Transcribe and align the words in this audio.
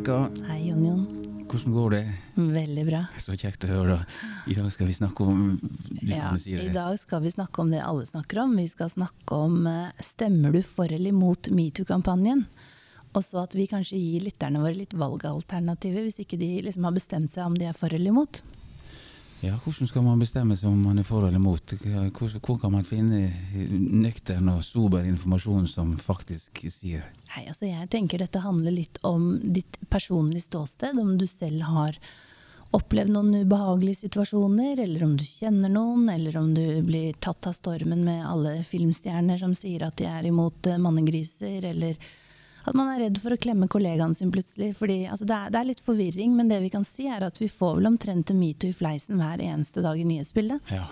Reika. 0.00 0.30
Hei, 0.48 0.68
Jon 0.68 0.84
Jon. 0.84 1.00
Hvordan 1.50 1.72
går 1.74 1.90
det? 1.90 2.12
Veldig 2.34 2.84
bra. 2.86 3.00
Så 3.20 3.34
kjekt 3.36 3.66
å 3.66 3.68
høre. 3.68 3.96
I 4.48 4.54
dag 4.56 4.70
skal 4.72 4.88
vi 4.88 4.94
snakke 4.96 5.26
om 5.28 5.42
Ja, 6.00 6.30
si. 6.40 6.54
I 6.56 6.70
dag 6.72 6.96
skal 6.96 7.20
vi 7.20 7.32
snakke 7.34 7.60
om 7.60 7.72
det 7.74 7.82
alle 7.84 8.06
snakker 8.08 8.40
om. 8.46 8.54
Vi 8.56 8.64
skal 8.72 8.88
snakke 8.88 9.36
om 9.36 9.66
eh, 9.68 9.90
stemmer 10.00 10.56
du 10.56 10.62
for 10.64 10.88
eller 10.88 11.12
imot 11.12 11.50
metoo-kampanjen? 11.52 12.46
Og 13.12 13.26
så 13.26 13.42
at 13.42 13.58
vi 13.58 13.66
kanskje 13.68 14.00
gir 14.00 14.24
lytterne 14.24 14.62
våre 14.62 14.78
litt 14.78 14.96
valgalternativer, 14.96 16.06
hvis 16.06 16.22
ikke 16.24 16.40
de 16.40 16.48
liksom 16.64 16.88
har 16.88 16.96
bestemt 16.96 17.34
seg 17.34 17.50
om 17.50 17.60
de 17.60 17.68
er 17.68 17.76
for 17.76 17.92
eller 17.92 18.14
imot. 18.14 18.40
Ja, 19.40 19.54
hvordan 19.64 19.88
skal 19.88 20.04
man 20.04 20.20
bestemme 20.20 20.56
seg 20.58 20.68
om 20.68 20.82
man 20.84 21.00
er 21.00 21.06
for 21.08 21.24
eller 21.24 21.40
mot? 21.40 21.72
Hvor, 21.80 22.58
kan 22.60 22.74
man 22.74 22.84
finne 22.84 23.30
nøktern 23.72 24.50
og 24.52 24.64
sober 24.66 25.06
informasjon 25.08 25.68
som 25.70 25.94
faktisk 26.00 26.60
sier 26.68 27.06
Nei, 27.30 27.46
altså 27.46 27.70
Jeg 27.70 27.88
tenker 27.88 28.20
dette 28.20 28.42
handler 28.44 28.74
litt 28.74 29.00
om 29.06 29.38
ditt 29.40 29.78
personlige 29.88 30.44
ståsted. 30.44 30.98
Om 30.98 31.14
du 31.16 31.24
selv 31.30 31.64
har 31.70 31.96
opplevd 32.76 33.14
noen 33.14 33.34
ubehagelige 33.42 34.04
situasjoner, 34.04 34.78
eller 34.84 35.04
om 35.06 35.16
du 35.18 35.24
kjenner 35.24 35.72
noen, 35.72 36.08
eller 36.12 36.36
om 36.38 36.52
du 36.54 36.82
blir 36.86 37.16
tatt 37.18 37.48
av 37.48 37.56
stormen 37.56 38.04
med 38.06 38.26
alle 38.26 38.60
filmstjerner 38.66 39.40
som 39.40 39.54
sier 39.58 39.86
at 39.88 39.96
de 39.98 40.06
er 40.10 40.28
imot 40.30 40.68
eh, 40.70 40.78
mannegriser, 40.78 41.64
eller 41.72 41.96
at 42.70 42.76
man 42.78 42.88
er 42.92 43.00
redd 43.04 43.18
for 43.22 43.30
å 43.34 43.40
klemme 43.40 43.68
kollegaen 43.70 44.14
sin 44.16 44.32
plutselig. 44.32 44.70
Fordi, 44.78 44.98
altså 45.10 45.24
det, 45.28 45.36
er, 45.36 45.46
det 45.52 45.58
er 45.60 45.70
litt 45.72 45.84
forvirring, 45.84 46.30
men 46.38 46.48
det 46.50 46.58
vi 46.64 46.72
kan 46.72 46.84
si 46.86 47.04
er 47.10 47.20
at 47.26 47.40
vi 47.40 47.48
får 47.50 47.72
vel 47.80 47.90
omtrent 47.90 48.30
en 48.32 48.40
metoo 48.40 48.68
i 48.70 48.76
fleisen 48.76 49.14
hver 49.20 49.38
eneste 49.44 49.78
dag 49.84 49.96
i 49.98 50.08
nyhetsbildet. 50.08 50.58
Ja, 50.72 50.86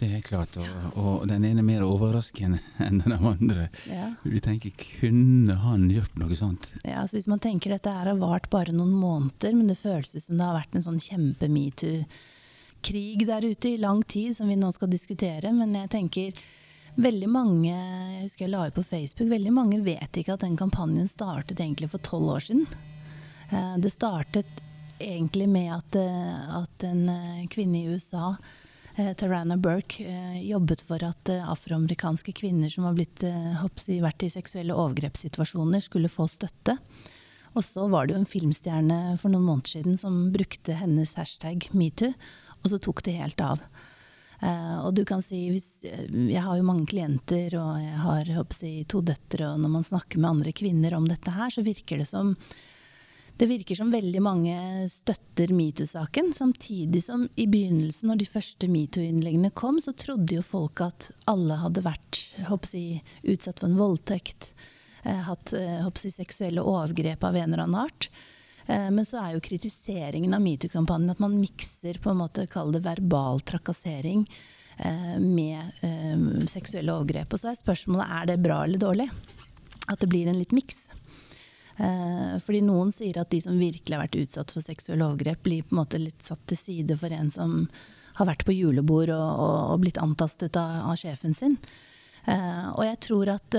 det 0.00 0.08
er 0.16 0.22
klart. 0.24 0.56
Og, 0.56 0.64
og 0.96 1.28
den 1.28 1.44
ene 1.44 1.60
er 1.60 1.66
mer 1.66 1.82
overraskende 1.84 2.58
enn 2.86 3.02
den 3.04 3.12
andre. 3.18 3.68
Ja. 3.90 4.06
Vi 4.24 4.40
tenker, 4.44 4.70
kunne 5.00 5.54
han 5.64 5.90
gjort 5.92 6.14
noe 6.20 6.36
sånt? 6.38 6.64
Ja, 6.82 7.00
altså 7.02 7.16
Hvis 7.18 7.30
man 7.30 7.44
tenker 7.44 7.70
dette 7.74 7.92
her 7.92 8.06
har 8.08 8.22
vart 8.22 8.48
bare 8.52 8.72
noen 8.72 8.94
måneder, 8.96 9.52
men 9.56 9.68
det 9.68 9.82
føles 9.82 10.16
ut 10.16 10.24
som 10.24 10.36
det 10.40 10.46
har 10.46 10.56
vært 10.56 10.74
en 10.74 10.86
sånn 10.88 11.04
kjempe-metoo-krig 11.04 13.18
der 13.28 13.42
ute 13.44 13.68
i 13.74 13.82
lang 13.82 14.00
tid, 14.08 14.36
som 14.38 14.46
vi 14.48 14.56
nå 14.56 14.68
skal 14.72 14.90
diskutere. 14.92 15.52
Men 15.52 15.74
jeg 15.82 15.88
tenker 15.92 16.28
veldig 16.96 17.28
mange 17.30 17.74
jeg 18.20 18.26
husker 18.26 18.44
jeg 18.44 18.52
la 18.52 18.66
på 18.74 18.82
Facebook, 18.84 19.30
veldig 19.30 19.52
mange 19.56 19.78
vet 19.84 20.16
ikke 20.20 20.34
at 20.34 20.42
den 20.44 20.58
kampanjen 20.60 21.08
startet 21.08 21.60
egentlig 21.60 21.88
for 21.88 22.02
tolv 22.04 22.34
år 22.34 22.42
siden. 22.44 22.66
Eh, 23.50 23.76
Det 23.78 23.90
startet 23.90 24.60
egentlig 24.98 25.48
med 25.48 25.72
at, 25.72 25.94
eh, 25.96 26.56
at 26.58 26.84
en 26.84 27.08
eh, 27.08 27.46
kvinne 27.48 27.80
i 27.80 27.88
USA 27.88 28.36
Tarana 29.16 29.56
Burke 29.56 30.04
jobbet 30.44 30.82
for 30.82 31.00
at 31.02 31.30
afroamerikanske 31.30 32.34
kvinner 32.36 32.68
som 32.68 32.84
var 32.84 32.92
blitt, 32.98 33.22
hoppsi, 33.62 34.00
vært 34.02 34.26
i 34.26 34.28
seksuelle 34.28 34.74
overgrepssituasjoner, 34.74 35.80
skulle 35.80 36.10
få 36.10 36.26
støtte. 36.28 36.76
Og 37.54 37.64
så 37.64 37.88
var 37.88 38.06
det 38.06 38.12
jo 38.14 38.18
en 38.20 38.28
filmstjerne 38.28 39.16
for 39.16 39.32
noen 39.32 39.46
måneder 39.46 39.78
siden 39.78 39.96
som 39.96 40.18
brukte 40.34 40.76
hennes 40.76 41.14
hashtag 41.16 41.70
metoo, 41.72 42.12
og 42.60 42.74
så 42.74 42.82
tok 42.82 43.00
det 43.06 43.16
helt 43.16 43.40
av. 43.40 43.62
Eh, 44.40 44.76
og 44.80 44.94
du 44.96 45.04
kan 45.04 45.20
si, 45.22 45.50
hvis, 45.52 45.84
eh, 45.84 46.08
Jeg 46.32 46.42
har 46.42 46.56
jo 46.56 46.64
mange 46.64 46.86
klienter, 46.86 47.54
og 47.60 47.76
jeg 47.80 47.98
har 47.98 48.24
jeg, 48.24 48.86
to 48.88 49.02
døtre, 49.02 49.52
og 49.52 49.60
når 49.60 49.68
man 49.68 49.84
snakker 49.84 50.18
med 50.18 50.30
andre 50.30 50.52
kvinner 50.52 50.94
om 50.94 51.06
dette 51.08 51.30
her, 51.30 51.50
så 51.50 51.62
virker 51.62 51.98
det 51.98 52.08
som 52.08 52.36
det 53.40 53.46
virker 53.48 53.74
som 53.74 53.90
veldig 53.90 54.20
mange 54.20 54.54
støtter 54.88 55.48
metoo-saken, 55.48 56.34
samtidig 56.34 57.02
som 57.02 57.26
i 57.36 57.46
begynnelsen, 57.46 58.10
når 58.10 58.18
de 58.20 58.26
første 58.26 58.68
metoo-innleggene 58.68 59.50
kom, 59.50 59.78
så 59.80 59.94
trodde 59.96 60.34
jo 60.34 60.42
folk 60.42 60.82
at 60.84 61.10
alle 61.24 61.56
hadde 61.56 61.80
vært 61.80 62.20
håper 62.50 62.76
jeg, 62.76 63.00
utsatt 63.22 63.60
for 63.60 63.70
en 63.70 63.78
voldtekt, 63.80 64.52
eh, 65.04 65.22
hatt 65.24 65.54
håper 65.56 66.04
jeg, 66.04 66.12
seksuelle 66.12 66.60
overgrep 66.60 67.24
av 67.24 67.36
en 67.36 67.48
eller 67.48 67.64
annen 67.64 67.80
art. 67.80 68.10
Eh, 68.70 68.90
Men 68.90 69.06
så 69.06 69.18
er 69.18 69.34
jo 69.34 69.42
kritiseringen 69.42 70.34
av 70.34 70.42
metoo-kampanjen 70.44 71.14
at 71.14 71.22
man 71.22 71.38
mikser 71.40 71.98
på 72.02 72.12
en 72.12 72.20
måte, 72.22 72.46
kall 72.50 72.72
det 72.74 72.84
verbal 72.84 73.42
trakassering 73.42 74.24
eh, 74.78 75.16
med 75.18 75.82
eh, 75.86 76.46
seksuelle 76.50 76.94
overgrep. 76.94 77.34
Og 77.34 77.42
så 77.42 77.50
er 77.50 77.58
spørsmålet 77.58 78.16
er 78.20 78.30
det 78.30 78.40
bra 78.44 78.62
eller 78.64 78.82
dårlig. 78.82 79.08
At 79.90 79.98
det 80.02 80.10
blir 80.12 80.30
en 80.30 80.38
litt 80.38 80.54
miks. 80.54 80.88
Fordi 81.80 82.58
noen 82.60 82.90
sier 82.92 83.16
at 83.22 83.30
de 83.32 83.38
som 83.40 83.56
virkelig 83.56 83.94
har 83.94 84.02
vært 84.02 84.18
utsatt 84.20 84.50
for 84.52 84.60
seksuelle 84.60 85.06
overgrep, 85.06 85.40
blir 85.46 85.62
på 85.64 85.72
en 85.72 85.78
måte 85.78 85.98
litt 85.98 86.20
satt 86.20 86.42
til 86.50 86.58
side 86.60 86.96
for 87.00 87.14
en 87.16 87.30
som 87.32 87.54
har 88.18 88.28
vært 88.28 88.44
på 88.44 88.52
julebord 88.52 89.08
og, 89.14 89.30
og, 89.30 89.54
og 89.72 89.80
blitt 89.80 89.98
antastet 90.02 90.58
av, 90.60 90.90
av 90.90 90.98
sjefen 91.00 91.32
sin. 91.34 91.56
Og 92.28 92.84
jeg 92.84 93.00
tror 93.06 93.32
at 93.32 93.56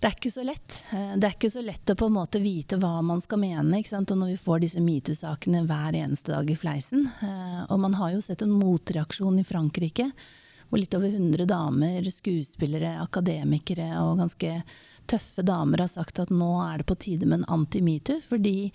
det 0.00 0.06
er 0.06 0.14
ikke 0.14 0.30
så 0.30 0.44
lett. 0.46 0.84
Eh, 0.92 1.16
Det 1.16 1.26
er 1.26 1.34
ikke 1.34 1.50
så 1.50 1.62
lett 1.64 1.90
å 1.90 1.96
på 1.98 2.06
en 2.06 2.12
måte 2.14 2.40
vite 2.42 2.78
hva 2.78 3.02
man 3.02 3.20
skal 3.20 3.38
mene. 3.42 3.80
Og 3.82 4.16
når 4.16 4.26
vi 4.30 4.36
får 4.36 4.60
disse 4.60 4.80
metoo-sakene 4.80 5.64
hver 5.66 5.96
eneste 5.98 6.32
dag 6.32 6.50
i 6.50 6.56
fleisen. 6.56 7.10
eh, 7.22 7.64
Og 7.68 7.80
man 7.80 7.94
har 7.94 8.12
jo 8.12 8.20
sett 8.20 8.42
en 8.42 8.50
motreaksjon 8.50 9.40
i 9.40 9.44
Frankrike, 9.44 10.12
hvor 10.70 10.78
litt 10.78 10.94
over 10.94 11.08
100 11.08 11.46
damer, 11.46 12.02
skuespillere, 12.12 13.00
akademikere 13.00 13.98
og 14.02 14.18
ganske 14.18 14.62
tøffe 15.08 15.42
damer 15.42 15.78
har 15.78 15.88
sagt 15.88 16.18
at 16.20 16.28
nå 16.30 16.50
er 16.62 16.78
det 16.78 16.86
på 16.86 16.98
tide 16.98 17.26
med 17.26 17.40
en 17.40 17.64
anti-metoo, 17.64 18.20
fordi 18.20 18.70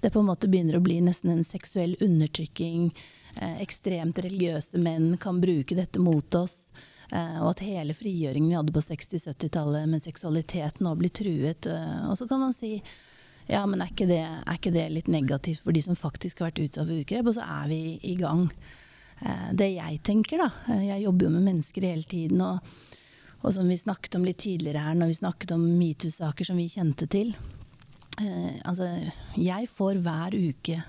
det 0.00 0.12
på 0.12 0.20
en 0.20 0.26
måte 0.26 0.48
begynner 0.48 0.76
å 0.76 0.84
bli 0.84 1.00
nesten 1.00 1.30
en 1.30 1.44
seksuell 1.44 1.96
undertrykking. 2.00 2.92
Eh, 3.40 3.60
ekstremt 3.60 4.18
religiøse 4.18 4.78
menn 4.78 5.16
kan 5.16 5.40
bruke 5.40 5.74
dette 5.76 5.98
mot 6.00 6.34
oss. 6.34 6.70
Eh, 7.10 7.38
og 7.42 7.54
at 7.54 7.62
hele 7.66 7.94
frigjøringen 7.96 8.50
vi 8.52 8.56
hadde 8.56 8.74
på 8.74 8.82
60-70-tallet 8.86 9.88
med 9.90 10.04
seksualitet 10.04 10.78
nå 10.84 10.92
blir 10.98 11.10
truet. 11.14 11.66
Eh, 11.66 12.04
og 12.06 12.18
så 12.18 12.28
kan 12.30 12.42
man 12.42 12.54
si 12.54 12.76
ja, 13.50 13.64
men 13.66 13.82
er 13.82 13.90
ikke, 13.90 14.06
det, 14.06 14.20
er 14.22 14.58
ikke 14.58 14.74
det 14.74 14.84
litt 14.94 15.08
negativt 15.10 15.64
for 15.64 15.74
de 15.74 15.82
som 15.82 15.98
faktisk 15.98 16.38
har 16.38 16.52
vært 16.52 16.62
utsatt 16.68 16.86
for 16.86 17.02
utgrep? 17.02 17.26
Og 17.26 17.34
så 17.34 17.46
er 17.46 17.66
vi 17.72 17.80
i 18.06 18.14
gang. 18.20 18.44
Eh, 19.24 19.48
det 19.58 19.72
jeg 19.72 19.98
tenker, 20.06 20.44
da 20.44 20.78
Jeg 20.84 21.02
jobber 21.02 21.26
jo 21.26 21.32
med 21.34 21.48
mennesker 21.50 21.90
hele 21.90 22.06
tiden. 22.06 22.40
og 22.46 22.86
og 23.40 23.54
som 23.56 23.64
vi 23.72 23.72
snakket 23.72 24.18
om 24.18 24.24
litt 24.26 24.42
tidligere 24.44 24.82
her, 24.84 24.94
når 25.00 25.06
vi 25.08 25.14
snakket 25.16 25.52
om 25.54 25.62
metoo-saker 25.64 26.44
som 26.44 26.58
vi 26.60 26.66
kjente 26.68 27.06
til. 27.08 27.30
Altså, 28.68 28.84
jeg 29.40 29.64
får 29.72 30.02
hver 30.04 30.36
uke 30.36 30.82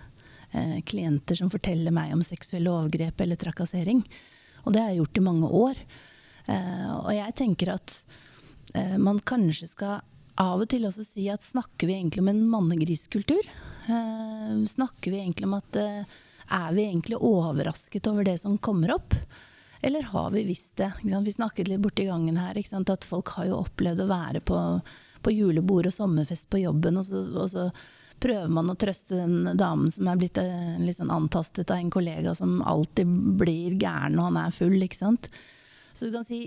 klienter 0.83 1.39
som 1.39 1.47
forteller 1.47 1.95
meg 1.95 2.11
om 2.11 2.19
seksuelle 2.19 2.67
overgrep 2.67 3.23
eller 3.23 3.39
trakassering. 3.39 4.03
Og 4.65 4.75
det 4.75 4.83
har 4.83 4.91
jeg 4.91 4.99
gjort 4.99 5.21
i 5.21 5.23
mange 5.29 5.53
år. 5.61 5.79
Eh, 6.47 6.89
og 6.95 7.11
jeg 7.15 7.35
tenker 7.37 7.75
at 7.75 7.97
eh, 8.73 8.97
man 8.97 9.19
kanskje 9.19 9.69
skal 9.71 10.01
av 10.41 10.63
og 10.63 10.69
til 10.71 10.87
også 10.87 11.05
si 11.05 11.27
at 11.29 11.45
snakker 11.45 11.89
vi 11.89 11.97
egentlig 11.97 12.23
om 12.23 12.31
en 12.31 12.43
mannegriskultur? 12.49 13.45
Eh, 13.91 14.51
snakker 14.71 15.13
vi 15.13 15.21
egentlig 15.21 15.49
om 15.49 15.57
at 15.59 15.79
er 15.81 16.73
vi 16.75 16.87
egentlig 16.87 17.19
overrasket 17.21 18.09
over 18.11 18.27
det 18.27 18.39
som 18.41 18.57
kommer 18.57 18.95
opp? 18.97 19.15
Eller 19.81 20.05
har 20.11 20.29
vi 20.31 20.43
visst 20.45 20.75
det? 20.77 20.91
Vi 21.01 21.33
snakket 21.33 21.67
litt 21.67 21.81
borti 21.81 22.05
gangen 22.05 22.37
her, 22.37 22.57
ikke 22.57 22.75
sant? 22.75 22.91
at 22.93 23.07
folk 23.07 23.33
har 23.37 23.47
jo 23.49 23.63
opplevd 23.63 24.03
å 24.03 24.11
være 24.11 24.41
på, 24.45 24.59
på 25.25 25.33
julebord 25.33 25.89
og 25.89 25.95
sommerfest 25.95 26.51
på 26.53 26.61
jobben, 26.61 26.99
og 27.01 27.07
så, 27.07 27.23
og 27.33 27.49
så 27.49 27.69
prøver 28.21 28.51
man 28.53 28.69
å 28.69 28.77
trøste 28.77 29.17
den 29.17 29.57
damen 29.57 29.89
som 29.91 30.09
er 30.11 30.19
blitt 30.19 30.37
litt 30.83 30.99
sånn 30.99 31.13
antastet 31.13 31.71
av 31.73 31.81
en 31.81 31.89
kollega 31.93 32.35
som 32.37 32.59
alltid 32.61 33.09
blir 33.41 33.73
gæren 33.81 34.19
når 34.19 34.29
han 34.29 34.39
er 34.43 34.53
full. 34.53 34.77
ikke 34.85 34.99
sant? 34.99 35.31
Så 35.93 36.07
du 36.07 36.15
kan 36.15 36.25
si, 36.27 36.45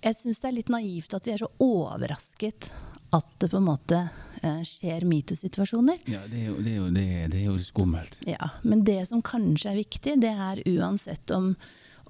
jeg 0.00 0.16
syns 0.16 0.40
det 0.42 0.50
er 0.50 0.56
litt 0.60 0.72
naivt 0.72 1.16
at 1.16 1.26
vi 1.26 1.34
er 1.34 1.42
så 1.42 1.50
overrasket 1.62 2.70
at 3.16 3.28
det 3.40 3.48
på 3.48 3.56
en 3.56 3.68
måte 3.70 3.98
eh, 4.42 4.62
skjer 4.66 5.06
metoo-situasjoner. 5.08 6.02
Ja, 6.10 6.20
det 6.28 6.42
er 6.42 6.48
jo, 6.50 6.56
det 6.60 6.72
er 6.72 6.78
jo, 6.78 6.88
det 6.92 7.04
er, 7.08 7.28
det 7.32 7.40
er 7.40 7.46
jo 7.48 7.58
skummelt. 7.64 8.18
Ja, 8.28 8.50
men 8.62 8.84
det 8.84 9.00
som 9.08 9.24
kanskje 9.24 9.72
er 9.72 9.78
viktig, 9.80 10.16
det 10.22 10.32
er 10.32 10.60
uansett 10.68 11.32
om, 11.34 11.54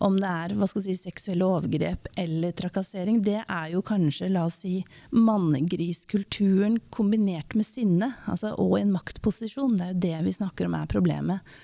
om 0.03 0.19
det 0.19 0.31
er 0.31 0.57
hva 0.59 0.67
skal 0.71 0.85
si, 0.89 0.97
seksuelle 0.99 1.47
overgrep 1.47 2.11
eller 2.19 2.57
trakassering, 2.59 3.21
det 3.27 3.41
er 3.45 3.69
jo 3.77 3.85
kanskje, 3.87 4.33
la 4.35 4.49
oss 4.51 4.61
si, 4.65 4.81
mannegriskulturen 5.15 6.81
kombinert 6.95 7.55
med 7.59 7.69
sinne, 7.69 8.13
altså, 8.27 8.57
og 8.59 8.81
en 8.81 8.93
maktposisjon. 8.95 9.79
Det 9.79 9.87
er 9.87 9.95
jo 9.95 10.03
det 10.09 10.17
vi 10.27 10.39
snakker 10.41 10.67
om 10.67 10.77
er 10.81 10.91
problemet. 10.91 11.55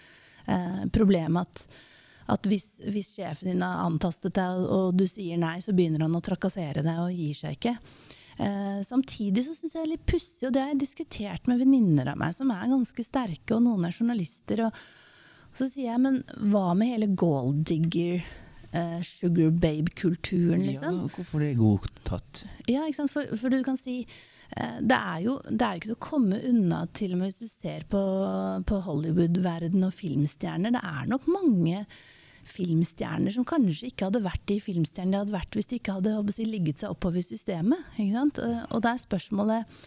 Eh, 0.46 0.86
problemet 0.94 1.48
at, 1.48 1.66
at 2.32 2.48
hvis, 2.48 2.80
hvis 2.88 3.12
sjefen 3.16 3.52
din 3.52 3.64
har 3.64 3.84
antastet 3.84 4.36
deg, 4.38 4.64
og 4.64 4.96
du 4.96 5.04
sier 5.08 5.40
nei, 5.40 5.58
så 5.64 5.74
begynner 5.76 6.06
han 6.06 6.16
å 6.16 6.24
trakassere 6.24 6.84
deg 6.84 7.00
og 7.02 7.12
gir 7.12 7.36
seg 7.36 7.58
ikke. 7.58 7.74
Eh, 8.34 8.80
samtidig 8.86 9.44
så 9.46 9.54
syns 9.54 9.74
jeg 9.74 9.80
det 9.80 9.84
er 9.84 9.92
litt 9.92 10.06
pussig, 10.08 10.46
og 10.48 10.54
det 10.54 10.62
har 10.62 10.72
jeg 10.72 10.82
diskutert 10.82 11.50
med 11.50 11.60
venninner 11.60 12.14
av 12.14 12.20
meg 12.20 12.34
som 12.36 12.50
er 12.54 12.70
ganske 12.72 13.06
sterke, 13.06 13.56
og 13.56 13.66
noen 13.66 13.86
er 13.88 13.94
journalister. 13.94 14.66
og 14.68 15.54
så 15.54 15.68
sier 15.70 15.92
jeg, 15.92 16.02
men 16.02 16.22
hva 16.50 16.72
med 16.74 16.90
hele 16.90 17.12
gold 17.14 17.62
digger, 17.68 18.24
eh, 18.74 19.00
sugar 19.06 19.52
babe-kulturen, 19.62 20.64
liksom? 20.66 21.00
Ja, 21.00 21.10
hvorfor 21.16 21.42
det 21.42 21.50
er 21.52 21.60
godtatt? 21.60 22.44
Ja, 22.68 22.86
ikke 22.86 23.02
sant? 23.02 23.14
For, 23.14 23.36
for 23.40 23.54
du 23.54 23.60
kan 23.66 23.78
si 23.80 24.00
uh, 24.04 24.80
det 24.80 24.98
er, 24.98 25.22
jo, 25.24 25.38
det 25.48 25.62
er 25.62 25.76
jo 25.76 25.82
ikke 25.82 25.90
til 25.90 25.96
å 25.96 26.02
komme 26.08 26.40
unna, 26.50 26.82
til 26.96 27.14
og 27.14 27.22
med 27.22 27.30
hvis 27.30 27.40
du 27.42 27.50
ser 27.50 27.86
på, 27.90 28.02
på 28.68 28.82
Hollywood-verden 28.88 29.86
og 29.86 29.96
filmstjerner. 29.96 30.74
Det 30.74 30.84
er 30.90 31.08
nok 31.10 31.28
mange 31.32 31.84
filmstjerner 32.44 33.32
som 33.32 33.46
kanskje 33.48 33.88
ikke 33.88 34.10
hadde 34.10 34.24
vært 34.24 34.42
de 34.50 34.58
filmstjernene 34.60 35.16
de 35.16 35.22
hadde 35.22 35.36
vært 35.38 35.56
hvis 35.56 35.70
de 35.70 35.78
ikke 35.80 35.94
hadde 35.96 36.12
håper 36.18 36.50
ligget 36.50 36.82
seg 36.82 36.92
oppover 36.92 37.22
i 37.22 37.24
systemet. 37.24 37.86
Ikke 37.96 38.18
sant? 38.18 38.42
Og 38.68 38.82
da 38.84 38.92
er 38.92 39.00
spørsmålet 39.00 39.78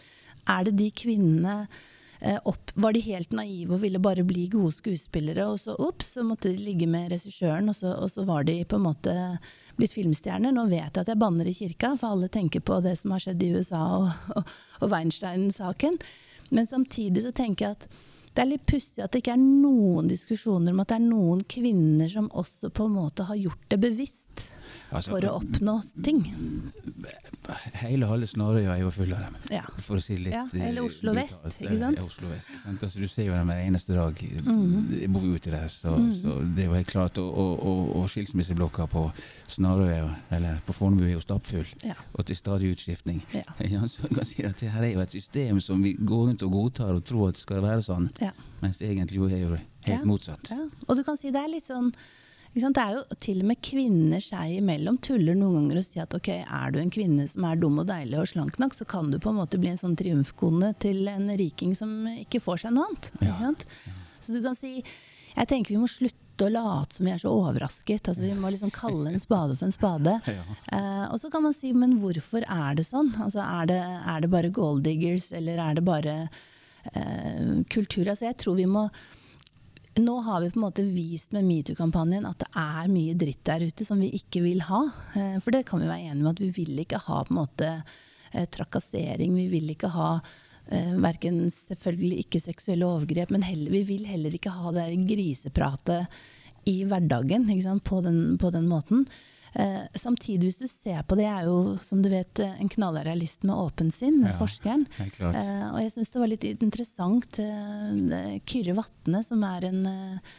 er 0.48 0.66
det 0.66 0.74
de 0.80 0.88
kvinnene 0.96 1.60
opp, 2.20 2.72
var 2.74 2.92
de 2.92 3.02
helt 3.04 3.32
naive 3.36 3.76
og 3.76 3.82
ville 3.84 4.00
bare 4.02 4.24
bli 4.26 4.48
gode 4.50 4.72
skuespillere, 4.74 5.46
og 5.46 5.60
så 5.62 5.76
ops, 5.78 6.12
så 6.16 6.24
måtte 6.26 6.50
de 6.50 6.58
ligge 6.58 6.88
med 6.90 7.12
regissøren, 7.12 7.70
og, 7.70 7.84
og, 7.92 8.10
så 8.10 8.24
var 8.26 8.46
de 8.48 8.56
på 8.66 8.78
en 8.78 8.86
måte 8.88 9.14
blitt 9.78 9.94
filmstjerner. 9.94 10.54
Nå 10.54 10.66
vet 10.70 10.90
jeg 10.90 11.04
at 11.04 11.12
jeg 11.12 11.20
banner 11.20 11.46
i 11.46 11.54
kirka, 11.54 11.94
for 12.00 12.16
alle 12.16 12.30
tenker 12.32 12.64
på 12.64 12.80
det 12.84 12.96
som 12.98 13.14
har 13.14 13.22
skjedd 13.22 13.44
i 13.46 13.52
USA 13.54 13.84
og, 14.00 14.10
og, 14.34 14.54
og 14.82 14.92
Weinstein-saken. 14.94 15.98
Men 16.50 16.66
samtidig 16.66 17.22
så 17.22 17.34
tenker 17.36 17.68
jeg 17.68 17.78
at 17.78 17.90
det 18.34 18.44
er 18.44 18.50
litt 18.52 18.66
pussig 18.70 19.02
at 19.02 19.10
det 19.12 19.22
ikke 19.22 19.34
er 19.34 19.42
noen 19.42 20.10
diskusjoner 20.10 20.74
om 20.74 20.82
at 20.82 20.92
det 20.92 20.98
er 20.98 21.06
noen 21.08 21.40
kvinner 21.50 22.10
som 22.10 22.28
også 22.30 22.70
på 22.70 22.86
en 22.86 22.94
måte 22.94 23.26
har 23.26 23.38
gjort 23.38 23.64
det 23.72 23.80
bevisst 23.82 24.44
altså, 24.90 25.12
for 25.12 25.26
å 25.28 25.34
oppnå 25.38 25.74
ting. 26.04 26.22
Hele 27.80 28.08
halve 28.10 28.28
Snarøya 28.28 28.74
er 28.74 28.82
jo 28.82 28.90
full 28.92 29.12
av 29.16 29.22
dem, 29.24 29.36
ja. 29.54 29.62
for 29.84 30.00
å 30.00 30.02
si 30.04 30.18
litt 30.20 30.34
ja, 30.34 30.42
Eller 30.52 30.84
Oslo 30.84 31.14
vest, 31.16 31.46
ikke 31.54 31.78
sant? 31.80 32.00
Oslo 32.02 32.28
vest, 32.28 32.50
altså, 32.66 33.00
du 33.00 33.08
ser 33.08 33.28
jo 33.30 33.36
dem 33.36 33.48
hver 33.48 33.62
eneste 33.64 33.96
dag. 33.96 34.22
Mm. 34.44 34.90
Jeg 34.98 35.10
bor 35.14 35.24
jo 35.24 35.38
ute 35.38 35.52
der, 35.54 35.70
så, 35.72 35.94
mm. 35.96 36.10
så, 36.20 36.36
det 36.44 36.64
er 36.64 36.68
jo 36.68 36.76
helt 36.76 36.90
klart. 36.90 37.20
Og, 37.22 37.30
og, 37.32 37.54
og, 37.70 37.82
og 38.02 38.10
skilsmisseblokka 38.12 38.88
på 38.92 39.06
Snarøya, 39.54 40.10
eller 40.36 40.60
på 40.66 40.76
Fornebu, 40.76 41.06
er 41.08 41.16
jo 41.16 41.24
stappfull. 41.24 41.68
Ja. 41.86 41.96
Og 42.14 42.28
til 42.28 42.38
stadig 42.38 42.74
utskiftning. 42.74 43.22
Ja. 43.36 43.46
Så 43.88 44.10
kan 44.12 44.28
si 44.28 44.44
at 44.44 44.60
det 44.60 44.72
her 44.74 44.84
er 44.84 44.94
jo 44.94 45.02
et 45.04 45.16
system 45.16 45.60
som 45.64 45.82
vi 45.84 45.94
går 45.98 46.28
rundt 46.28 46.44
og 46.44 46.52
godtar 46.52 46.94
og 46.96 47.04
tror 47.08 47.30
at 47.30 47.38
det 47.38 47.44
skal 47.46 47.64
være 47.64 47.84
sånn, 47.84 48.08
mens 48.60 48.80
det 48.80 48.90
egentlig 48.90 49.20
jo 49.20 49.28
er 49.28 49.44
jo 49.44 49.58
helt 49.88 50.08
motsatt. 50.08 50.52
Og 50.86 50.98
du 50.98 51.04
kan 51.06 51.16
si 51.18 51.32
det 51.32 51.40
er 51.40 51.52
litt 51.52 51.68
sånn 51.68 51.92
det 52.58 52.82
er 52.82 52.94
jo 52.96 53.18
til 53.20 53.42
og 53.42 53.48
med 53.50 53.60
kvinner 53.64 54.22
seg 54.22 54.56
imellom 54.58 54.98
tuller 55.04 55.36
noen 55.38 55.60
ganger 55.60 55.80
og 55.80 55.86
sier 55.86 56.06
at 56.06 56.14
ok, 56.16 56.30
er 56.42 56.72
du 56.74 56.80
en 56.80 56.92
kvinne 56.92 57.26
som 57.30 57.44
er 57.46 57.60
dum 57.60 57.78
og 57.82 57.88
deilig 57.90 58.18
og 58.18 58.30
slank 58.30 58.58
nok, 58.62 58.74
så 58.74 58.86
kan 58.88 59.12
du 59.12 59.18
på 59.22 59.32
en 59.32 59.38
måte 59.38 59.60
bli 59.60 59.70
en 59.72 59.80
sånn 59.80 59.96
triumfkone 59.98 60.72
til 60.82 61.06
en 61.12 61.30
riking 61.38 61.76
som 61.78 61.92
ikke 62.14 62.42
får 62.42 62.64
seg 62.64 62.74
noe 62.74 62.88
annet. 62.88 63.12
Ja. 63.22 63.52
Så 64.18 64.34
du 64.34 64.42
kan 64.44 64.58
si 64.58 64.80
Jeg 65.38 65.46
tenker 65.46 65.70
vi 65.70 65.78
må 65.78 65.86
slutte 65.86 66.48
å 66.48 66.50
late 66.50 66.96
som 66.96 67.06
vi 67.06 67.12
er 67.12 67.20
så 67.22 67.30
overrasket. 67.30 68.08
Altså, 68.10 68.24
vi 68.24 68.32
må 68.34 68.50
liksom 68.50 68.72
kalle 68.74 69.12
en 69.12 69.22
spade 69.22 69.54
for 69.54 69.68
en 69.68 69.74
spade. 69.74 70.16
Ja. 70.26 70.42
Uh, 70.72 71.04
og 71.12 71.20
så 71.22 71.30
kan 71.30 71.44
man 71.44 71.54
si, 71.54 71.70
men 71.76 71.94
hvorfor 72.02 72.42
er 72.42 72.74
det 72.74 72.88
sånn? 72.88 73.12
Altså, 73.22 73.44
er, 73.44 73.68
det, 73.70 73.78
er 73.78 74.24
det 74.24 74.32
bare 74.32 74.50
gold 74.50 74.82
diggers, 74.88 75.28
eller 75.36 75.60
er 75.62 75.78
det 75.78 75.84
bare 75.86 76.16
uh, 76.26 77.62
kultur? 77.70 78.08
Altså, 78.08 78.26
jeg 78.26 78.38
tror 78.42 78.58
vi 78.58 78.66
må 78.66 78.88
nå 79.98 80.20
har 80.20 80.40
vi 80.40 80.50
på 80.50 80.58
en 80.58 80.66
måte 80.66 80.82
vist 80.82 81.32
med 81.32 81.46
metoo-kampanjen 81.48 82.26
at 82.28 82.42
det 82.42 82.48
er 82.58 82.90
mye 82.92 83.16
dritt 83.18 83.44
der 83.46 83.64
ute 83.68 83.86
som 83.86 84.00
vi 84.02 84.10
ikke 84.18 84.42
vil 84.44 84.62
ha. 84.68 84.82
Eh, 85.14 85.38
for 85.44 85.54
det 85.54 85.64
kan 85.68 85.82
vi 85.82 85.90
være 85.90 86.10
enige 86.10 86.24
om 86.24 86.30
at 86.32 86.42
vi 86.42 86.50
vil 86.54 86.82
ikke 86.82 87.00
ha 87.06 87.22
på 87.24 87.34
en 87.34 87.40
måte 87.40 87.70
eh, 88.32 88.46
trakassering. 88.54 89.34
Vi 89.36 89.46
vil 89.52 89.72
ikke 89.74 89.92
ha 89.94 90.10
eh, 90.70 90.94
verken 91.02 91.46
selvfølgelig 91.54 92.24
ikke 92.24 92.42
seksuelle 92.44 92.88
overgrep, 92.88 93.32
men 93.34 93.46
heller, 93.46 93.72
vi 93.74 93.84
vil 93.88 94.06
heller 94.08 94.34
ikke 94.34 94.54
ha 94.54 94.74
det 94.76 94.90
grisepratet 95.08 96.20
i 96.68 96.82
hverdagen 96.84 97.48
på 97.80 98.00
den, 98.04 98.38
på 98.38 98.50
den 98.52 98.68
måten. 98.68 99.06
Eh, 99.58 99.86
samtidig, 99.98 100.52
hvis 100.52 100.60
du 100.60 100.68
ser 100.70 101.00
på 101.02 101.16
det, 101.18 101.24
jeg 101.26 101.34
er 101.40 101.48
jo 101.48 101.78
som 101.82 102.02
du 102.02 102.10
vet 102.12 102.42
en 102.46 102.70
knallrealist 102.70 103.42
med 103.48 103.58
åpent 103.58 103.94
sinn, 103.94 104.20
ja, 104.22 104.34
forskeren. 104.38 104.84
Eh, 105.00 105.64
og 105.72 105.80
jeg 105.82 105.94
syns 105.96 106.14
det 106.14 106.22
var 106.22 106.30
litt 106.30 106.46
interessant. 106.52 107.40
Eh, 107.42 108.36
Kyrre 108.46 108.76
Vatne, 108.78 109.24
som 109.26 109.42
er 109.48 109.66
en 109.66 109.80
eh, 109.90 110.36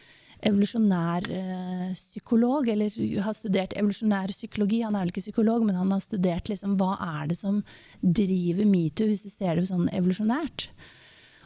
evolusjonær 0.48 1.28
eh, 1.36 1.90
psykolog, 1.92 2.70
eller 2.72 2.96
har 3.26 3.36
studert 3.36 3.76
evolusjonær 3.76 4.32
psykologi. 4.32 4.80
Han 4.86 4.96
er 4.96 5.04
vel 5.04 5.12
ikke 5.12 5.26
psykolog, 5.26 5.66
men 5.68 5.76
han 5.76 5.92
har 5.92 6.00
studert 6.04 6.48
liksom, 6.48 6.78
hva 6.80 6.94
er 7.20 7.28
det 7.30 7.36
som 7.42 7.60
driver 8.00 8.68
metoo, 8.68 9.10
hvis 9.10 9.26
du 9.26 9.30
ser 9.32 9.60
det 9.60 9.68
sånn 9.68 9.90
evolusjonært. 9.92 10.70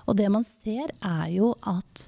Og 0.07 0.19
det 0.21 0.31
man 0.31 0.47
ser, 0.47 0.95
er 1.03 1.27
jo 1.33 1.55
at 1.67 2.07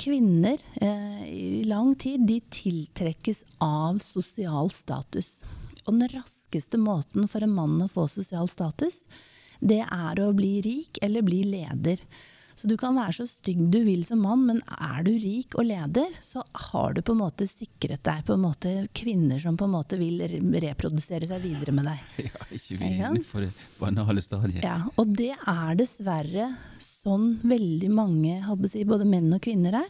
kvinner 0.00 0.58
eh, 0.80 1.24
i 1.28 1.64
lang 1.68 1.94
tid 1.94 2.24
de 2.26 2.40
tiltrekkes 2.50 3.44
av 3.60 4.00
sosial 4.00 4.70
status. 4.72 5.42
Og 5.84 5.94
den 5.98 6.08
raskeste 6.14 6.80
måten 6.80 7.28
for 7.28 7.44
en 7.44 7.54
mann 7.54 7.78
å 7.84 7.90
få 7.90 8.06
sosial 8.08 8.48
status, 8.48 9.04
det 9.60 9.82
er 9.84 10.20
å 10.24 10.32
bli 10.36 10.60
rik 10.64 11.00
eller 11.04 11.24
bli 11.26 11.42
leder. 11.44 12.00
Så 12.60 12.68
du 12.68 12.74
kan 12.76 12.92
være 12.92 13.14
så 13.16 13.24
stygg 13.24 13.60
du 13.72 13.78
vil 13.86 14.02
som 14.04 14.20
mann, 14.20 14.42
men 14.44 14.58
er 14.68 15.04
du 15.06 15.14
rik 15.16 15.54
og 15.56 15.64
leder, 15.64 16.12
så 16.20 16.42
har 16.66 16.92
du 16.92 17.00
på 17.00 17.14
en 17.14 17.22
måte 17.22 17.46
sikret 17.48 18.02
deg 18.04 18.20
på 18.28 18.34
en 18.36 18.42
måte 18.42 18.72
kvinner 18.92 19.40
som 19.40 19.56
på 19.56 19.64
en 19.64 19.72
måte 19.78 19.96
vil 19.96 20.20
reprodusere 20.60 21.30
seg 21.30 21.40
videre 21.46 21.72
med 21.76 21.88
deg. 21.88 22.04
Ja, 22.30 22.44
ikke 22.52 22.76
vi 23.16 23.22
for 23.24 23.46
det 23.46 23.48
banale 23.78 24.20
stadiet. 24.22 24.60
Ja, 24.60 24.76
og 25.00 25.08
det 25.16 25.32
er 25.32 25.72
dessverre 25.80 26.50
sånn 26.84 27.38
veldig 27.48 27.88
mange, 27.96 28.36
si, 28.68 28.84
både 28.84 29.08
menn 29.08 29.32
og 29.32 29.40
kvinner 29.48 29.80
er. 29.80 29.88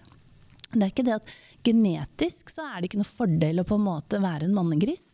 Det 0.70 0.84
er 0.84 0.92
ikke 0.92 1.08
det 1.08 1.18
at 1.18 1.34
genetisk 1.66 2.54
så 2.54 2.68
er 2.70 2.78
det 2.78 2.92
ikke 2.92 3.02
noe 3.02 3.10
fordel 3.10 3.64
å 3.64 3.66
på 3.66 3.80
en 3.80 3.86
måte 3.88 4.22
være 4.22 4.46
en 4.46 4.54
mannegris. 4.54 5.08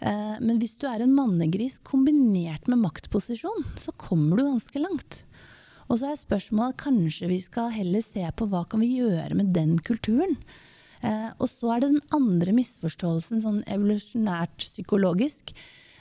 Eh, 0.00 0.36
men 0.40 0.56
hvis 0.62 0.78
du 0.80 0.88
er 0.88 1.04
en 1.04 1.12
mannegris 1.14 1.82
kombinert 1.84 2.72
med 2.72 2.80
maktposisjon, 2.80 3.66
så 3.76 3.92
kommer 4.00 4.40
du 4.40 4.48
ganske 4.48 4.88
langt. 4.88 5.22
Og 5.88 6.00
så 6.00 6.12
er 6.12 6.20
spørsmålet 6.20 6.80
kanskje 6.80 7.30
vi 7.30 7.40
skal 7.42 7.72
heller 7.72 8.04
se 8.04 8.24
på 8.36 8.48
hva 8.50 8.64
kan 8.68 8.82
vi 8.84 8.98
gjøre 9.00 9.36
med 9.38 9.54
den 9.56 9.78
kulturen. 9.80 10.36
Eh, 11.00 11.30
og 11.38 11.48
så 11.50 11.74
er 11.74 11.82
det 11.82 11.92
den 11.94 12.06
andre 12.14 12.54
misforståelsen, 12.56 13.42
sånn 13.44 13.62
evolusjonært 13.70 14.58
psykologisk. 14.60 15.54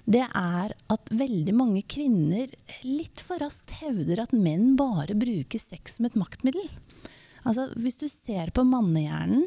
Det 0.07 0.23
er 0.25 0.73
at 0.73 1.09
veldig 1.11 1.53
mange 1.55 1.83
kvinner 1.91 2.51
litt 2.87 3.23
for 3.23 3.43
raskt 3.43 3.73
hevder 3.81 4.23
at 4.23 4.35
menn 4.35 4.75
bare 4.79 5.17
bruker 5.19 5.59
sex 5.61 5.97
som 5.97 6.07
et 6.07 6.19
maktmiddel. 6.19 6.67
Altså, 7.47 7.69
hvis 7.79 7.99
du 7.99 8.07
ser 8.11 8.51
på 8.55 8.63
mannehjernen, 8.67 9.45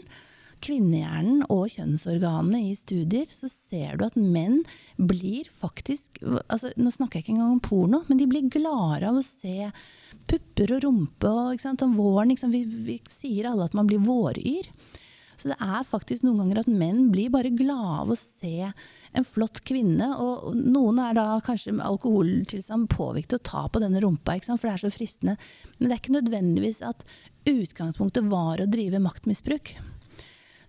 kvinnehjernen 0.60 1.46
og 1.48 1.70
kjønnsorganene 1.72 2.60
i 2.68 2.74
studier, 2.76 3.28
så 3.32 3.48
ser 3.48 3.96
du 3.96 4.04
at 4.04 4.18
menn 4.20 4.60
blir 4.96 5.48
faktisk 5.48 6.20
altså, 6.20 6.72
Nå 6.76 6.92
snakker 6.92 7.18
jeg 7.18 7.24
ikke 7.24 7.36
engang 7.38 7.54
om 7.56 7.64
porno, 7.64 8.02
men 8.08 8.20
de 8.20 8.28
blir 8.28 8.50
gladere 8.52 9.08
av 9.08 9.20
å 9.20 9.24
se 9.24 9.70
pupper 10.30 10.76
og 10.76 10.84
rumpe 10.86 11.30
og 11.30 11.84
om 11.84 11.98
våren. 11.98 12.34
Vi, 12.52 12.64
vi, 12.86 12.96
sier 13.10 13.50
alle 13.50 13.66
at 13.68 13.76
man 13.76 13.90
blir 13.90 14.02
våryr. 14.04 14.70
Så 15.40 15.48
det 15.48 15.56
er 15.64 15.86
faktisk 15.88 16.24
noen 16.26 16.42
ganger 16.42 16.60
at 16.60 16.68
menn 16.68 17.06
blir 17.12 17.30
bare 17.32 17.52
glade 17.56 18.00
av 18.02 18.10
å 18.12 18.18
se 18.18 18.68
en 18.68 19.24
flott 19.24 19.62
kvinne. 19.64 20.10
Og 20.20 20.52
noen 20.58 21.00
er 21.00 21.16
da 21.16 21.38
kanskje 21.44 21.72
med 21.78 21.86
alkoholtilstand 21.86 22.90
påvirket 22.92 23.32
til 23.32 23.40
å 23.40 23.48
ta 23.48 23.62
på 23.72 23.80
denne 23.80 24.02
rumpa, 24.04 24.36
for 24.50 24.68
det 24.68 24.74
er 24.74 24.82
så 24.84 24.92
fristende. 24.92 25.38
Men 25.78 25.88
det 25.88 25.96
er 25.96 26.02
ikke 26.02 26.18
nødvendigvis 26.18 26.82
at 26.84 27.06
utgangspunktet 27.48 28.28
var 28.28 28.60
å 28.60 28.68
drive 28.68 29.00
maktmisbruk. 29.00 29.74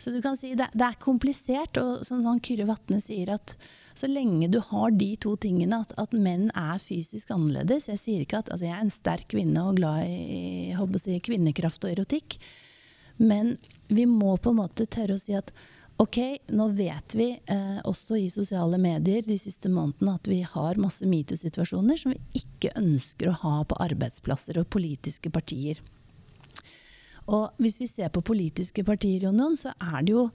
Så 0.02 0.10
du 0.12 0.22
kan 0.22 0.38
si 0.38 0.56
det, 0.58 0.72
det 0.74 0.86
er 0.88 0.98
komplisert, 1.02 1.78
og 1.78 2.06
sånn, 2.08 2.24
sånn 2.26 2.40
Kyrre 2.42 2.66
Vatne 2.66 2.98
sier 3.04 3.30
at 3.36 3.54
så 3.94 4.08
lenge 4.10 4.48
du 4.50 4.58
har 4.72 4.96
de 4.98 5.12
to 5.22 5.36
tingene, 5.38 5.84
at, 5.84 5.94
at 6.02 6.16
menn 6.18 6.48
er 6.58 6.80
fysisk 6.82 7.30
annerledes 7.36 7.90
Jeg 7.92 8.02
sier 8.02 8.24
ikke 8.24 8.40
at 8.42 8.50
altså 8.50 8.66
jeg 8.66 8.74
er 8.78 8.86
en 8.86 8.94
sterk 8.94 9.28
kvinne 9.36 9.66
og 9.68 9.78
glad 9.78 10.08
i 10.08 10.74
si, 11.04 11.20
kvinnekraft 11.22 11.86
og 11.86 11.94
erotikk, 11.94 12.40
men 13.22 13.54
vi 13.92 14.08
må 14.10 14.38
på 14.42 14.56
en 14.56 14.62
måte 14.64 14.90
tørre 14.90 15.20
å 15.20 15.22
si 15.22 15.36
at 15.38 15.54
ok, 16.02 16.18
nå 16.58 16.68
vet 16.80 17.14
vi 17.14 17.30
eh, 17.38 17.80
også 17.86 18.18
i 18.18 18.30
sosiale 18.34 18.80
medier 18.82 19.22
de 19.28 19.38
siste 19.38 19.70
månedene 19.70 20.16
at 20.18 20.30
vi 20.32 20.42
har 20.42 20.82
masse 20.82 21.06
metoo-situasjoner 21.06 22.00
som 22.02 22.16
vi 22.16 22.42
ikke 22.42 22.74
ønsker 22.80 23.30
å 23.30 23.38
ha 23.44 23.56
på 23.70 23.78
arbeidsplasser 23.86 24.58
og 24.64 24.72
politiske 24.74 25.30
partier. 25.30 25.84
Og 27.26 27.62
hvis 27.62 27.78
vi 27.82 27.88
ser 27.88 28.10
på 28.10 28.24
politiske 28.26 28.84
partier, 28.84 29.28
så 29.58 29.74
er 29.78 30.02
det 30.02 30.16
jo 30.16 30.30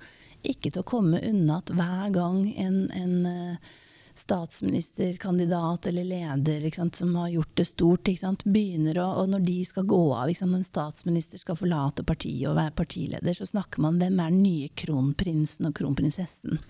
ikke 0.46 0.70
til 0.70 0.84
å 0.84 0.86
komme 0.86 1.20
unna 1.26 1.58
at 1.58 1.72
hver 1.74 2.12
gang 2.14 2.44
en, 2.54 2.78
en 2.94 3.26
eh, 3.26 3.72
statsministerkandidat 4.18 5.86
eller 5.86 6.04
leder 6.04 6.70
sant, 6.70 6.96
som 6.96 7.14
har 7.14 7.28
gjort 7.28 7.54
det 7.54 7.64
stort, 7.64 8.10
begynner 8.44 8.98
å, 8.98 9.08
og 9.22 9.32
når 9.32 9.44
de 9.46 9.58
skal 9.64 9.88
gå 9.88 10.02
av, 10.14 10.30
når 10.30 10.60
en 10.60 10.64
statsminister 10.64 11.42
skal 11.42 11.58
forlate 11.58 12.04
partiet 12.06 12.48
og 12.48 12.56
være 12.56 12.76
partileder, 12.78 13.34
så 13.34 13.46
snakker 13.46 13.82
man 13.84 14.00
hvem 14.00 14.20
er 14.20 14.30
den 14.32 14.42
nye 14.42 14.68
kronprinsen 14.68 15.68
og 15.68 15.76
kronprinsessen. 15.76 16.62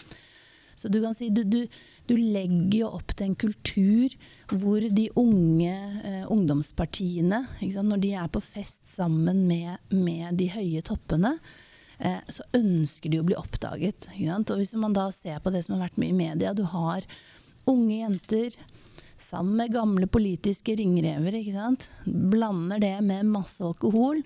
Så 0.76 0.90
du 0.92 1.00
kan 1.02 1.14
si 1.16 1.30
du, 1.32 1.42
du, 1.48 1.62
du 2.06 2.14
legger 2.16 2.82
jo 2.82 2.90
opp 2.98 3.14
til 3.16 3.30
en 3.30 3.38
kultur 3.40 4.12
hvor 4.52 4.84
de 4.84 5.06
unge 5.16 5.72
eh, 6.04 6.26
ungdomspartiene, 6.32 7.40
når 7.80 8.02
de 8.02 8.12
er 8.20 8.28
på 8.32 8.42
fest 8.44 8.84
sammen 8.92 9.46
med, 9.48 9.80
med 9.88 10.36
de 10.36 10.50
høye 10.52 10.84
toppene, 10.84 11.38
eh, 11.98 12.20
så 12.28 12.44
ønsker 12.60 13.12
de 13.12 13.22
å 13.22 13.26
bli 13.26 13.38
oppdaget. 13.40 14.10
Og 14.36 14.56
hvis 14.60 14.76
man 14.76 14.96
da 14.96 15.08
ser 15.16 15.40
på 15.40 15.54
det 15.54 15.64
som 15.64 15.78
har 15.78 15.88
vært 15.88 16.02
mye 16.02 16.12
i 16.12 16.20
media, 16.20 16.52
du 16.52 16.66
har 16.68 17.08
unge 17.66 18.02
jenter 18.02 18.58
sammen 19.16 19.56
med 19.56 19.72
gamle 19.72 20.06
politiske 20.06 20.76
ringrever, 20.76 21.40
blander 22.04 22.84
det 22.84 22.98
med 23.00 23.32
masse 23.32 23.64
alkohol. 23.64 24.20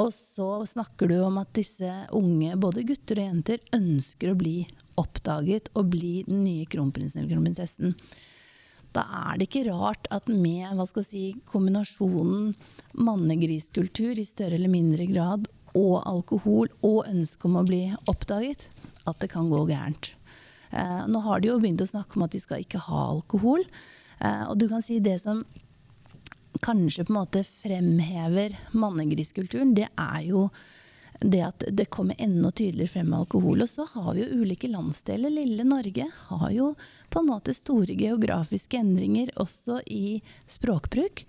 Og 0.00 0.14
så 0.14 0.48
snakker 0.70 1.10
du 1.10 1.18
om 1.20 1.42
at 1.42 1.50
disse 1.56 1.90
unge, 2.16 2.54
både 2.56 2.86
gutter 2.88 3.20
og 3.20 3.26
jenter, 3.26 3.60
ønsker 3.76 4.32
å 4.32 4.38
bli 4.38 4.54
oppdaget 5.00 5.70
og 5.74 5.92
bli 5.94 6.20
den 6.28 6.44
nye 6.44 6.68
kronprinsen 6.70 7.22
eller 7.22 7.36
kronprinsessen. 7.36 7.96
da 8.92 9.04
er 9.30 9.38
det 9.38 9.46
ikke 9.46 9.68
rart 9.70 10.08
at 10.10 10.26
med 10.28 10.80
si, 11.06 11.36
kombinasjonen 11.46 12.54
mannegriskultur 12.98 14.18
i 14.18 14.26
større 14.26 14.58
eller 14.58 14.68
mindre 14.68 15.06
grad 15.06 15.46
og 15.78 16.02
alkohol 16.06 16.68
og 16.82 17.06
ønske 17.06 17.46
om 17.46 17.60
å 17.60 17.66
bli 17.66 17.84
oppdaget, 18.10 18.68
at 19.06 19.20
det 19.22 19.30
kan 19.30 19.48
gå 19.50 19.62
gærent. 19.68 20.14
Eh, 20.70 21.06
nå 21.06 21.22
har 21.22 21.40
de 21.40 21.50
jo 21.50 21.58
begynt 21.62 21.82
å 21.82 21.88
snakke 21.88 22.18
om 22.18 22.26
at 22.26 22.34
de 22.34 22.42
skal 22.42 22.62
ikke 22.62 22.82
ha 22.86 23.06
alkohol. 23.12 23.64
Eh, 24.20 24.44
og 24.50 24.58
du 24.58 24.68
kan 24.70 24.82
si 24.82 24.98
det 25.02 25.20
som 25.22 25.44
kanskje 26.62 27.06
på 27.06 27.14
en 27.14 27.20
måte 27.20 27.44
fremhever 27.46 28.56
mannegriskulturen, 28.74 29.74
det 29.74 29.88
er 29.94 30.20
jo 30.26 30.48
det 31.20 31.40
at 31.44 31.64
det 31.76 31.90
kommer 31.92 32.16
enda 32.18 32.50
tydeligere 32.50 32.94
frem 32.94 33.10
med 33.12 33.18
alkohol. 33.18 33.62
Og 33.62 33.68
så 33.68 33.84
har 33.92 34.14
vi 34.14 34.24
jo 34.24 34.42
ulike 34.42 34.70
landsdeler. 34.72 35.32
Lille 35.32 35.64
Norge 35.68 36.06
har 36.16 36.50
jo 36.54 36.72
på 37.12 37.20
en 37.20 37.28
måte 37.28 37.54
store 37.56 37.96
geografiske 37.98 38.80
endringer 38.80 39.32
også 39.40 39.80
i 39.86 40.20
språkbruk. 40.48 41.24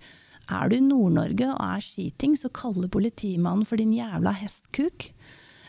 Er 0.52 0.70
du 0.70 0.76
i 0.76 0.84
Nord-Norge 0.84 1.50
og 1.52 1.60
er 1.60 1.84
skiting, 1.84 2.36
så 2.38 2.50
kaller 2.52 2.90
politimannen 2.92 3.68
for 3.68 3.80
din 3.80 3.92
jævla 3.94 4.34
hestkuk. 4.40 5.12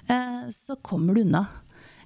Eh, 0.08 0.48
så 0.56 0.80
kommer 0.82 1.14
du 1.14 1.22
unna. 1.22 1.46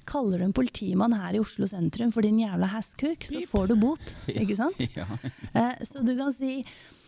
Kaller 0.07 0.39
du 0.39 0.47
en 0.47 0.55
politimann 0.55 1.15
her 1.17 1.35
i 1.35 1.41
Oslo 1.43 1.67
sentrum 1.67 2.11
for 2.15 2.25
din 2.25 2.39
jævla 2.39 2.69
hestkuk, 2.71 3.25
så 3.27 3.43
får 3.49 3.71
du 3.71 3.75
bot. 3.81 4.13
Ikke 4.27 4.57
sant? 4.59 4.79
Eh, 4.97 5.73
så 5.83 6.03
du 6.03 6.13
kan 6.17 6.33
si 6.33 6.61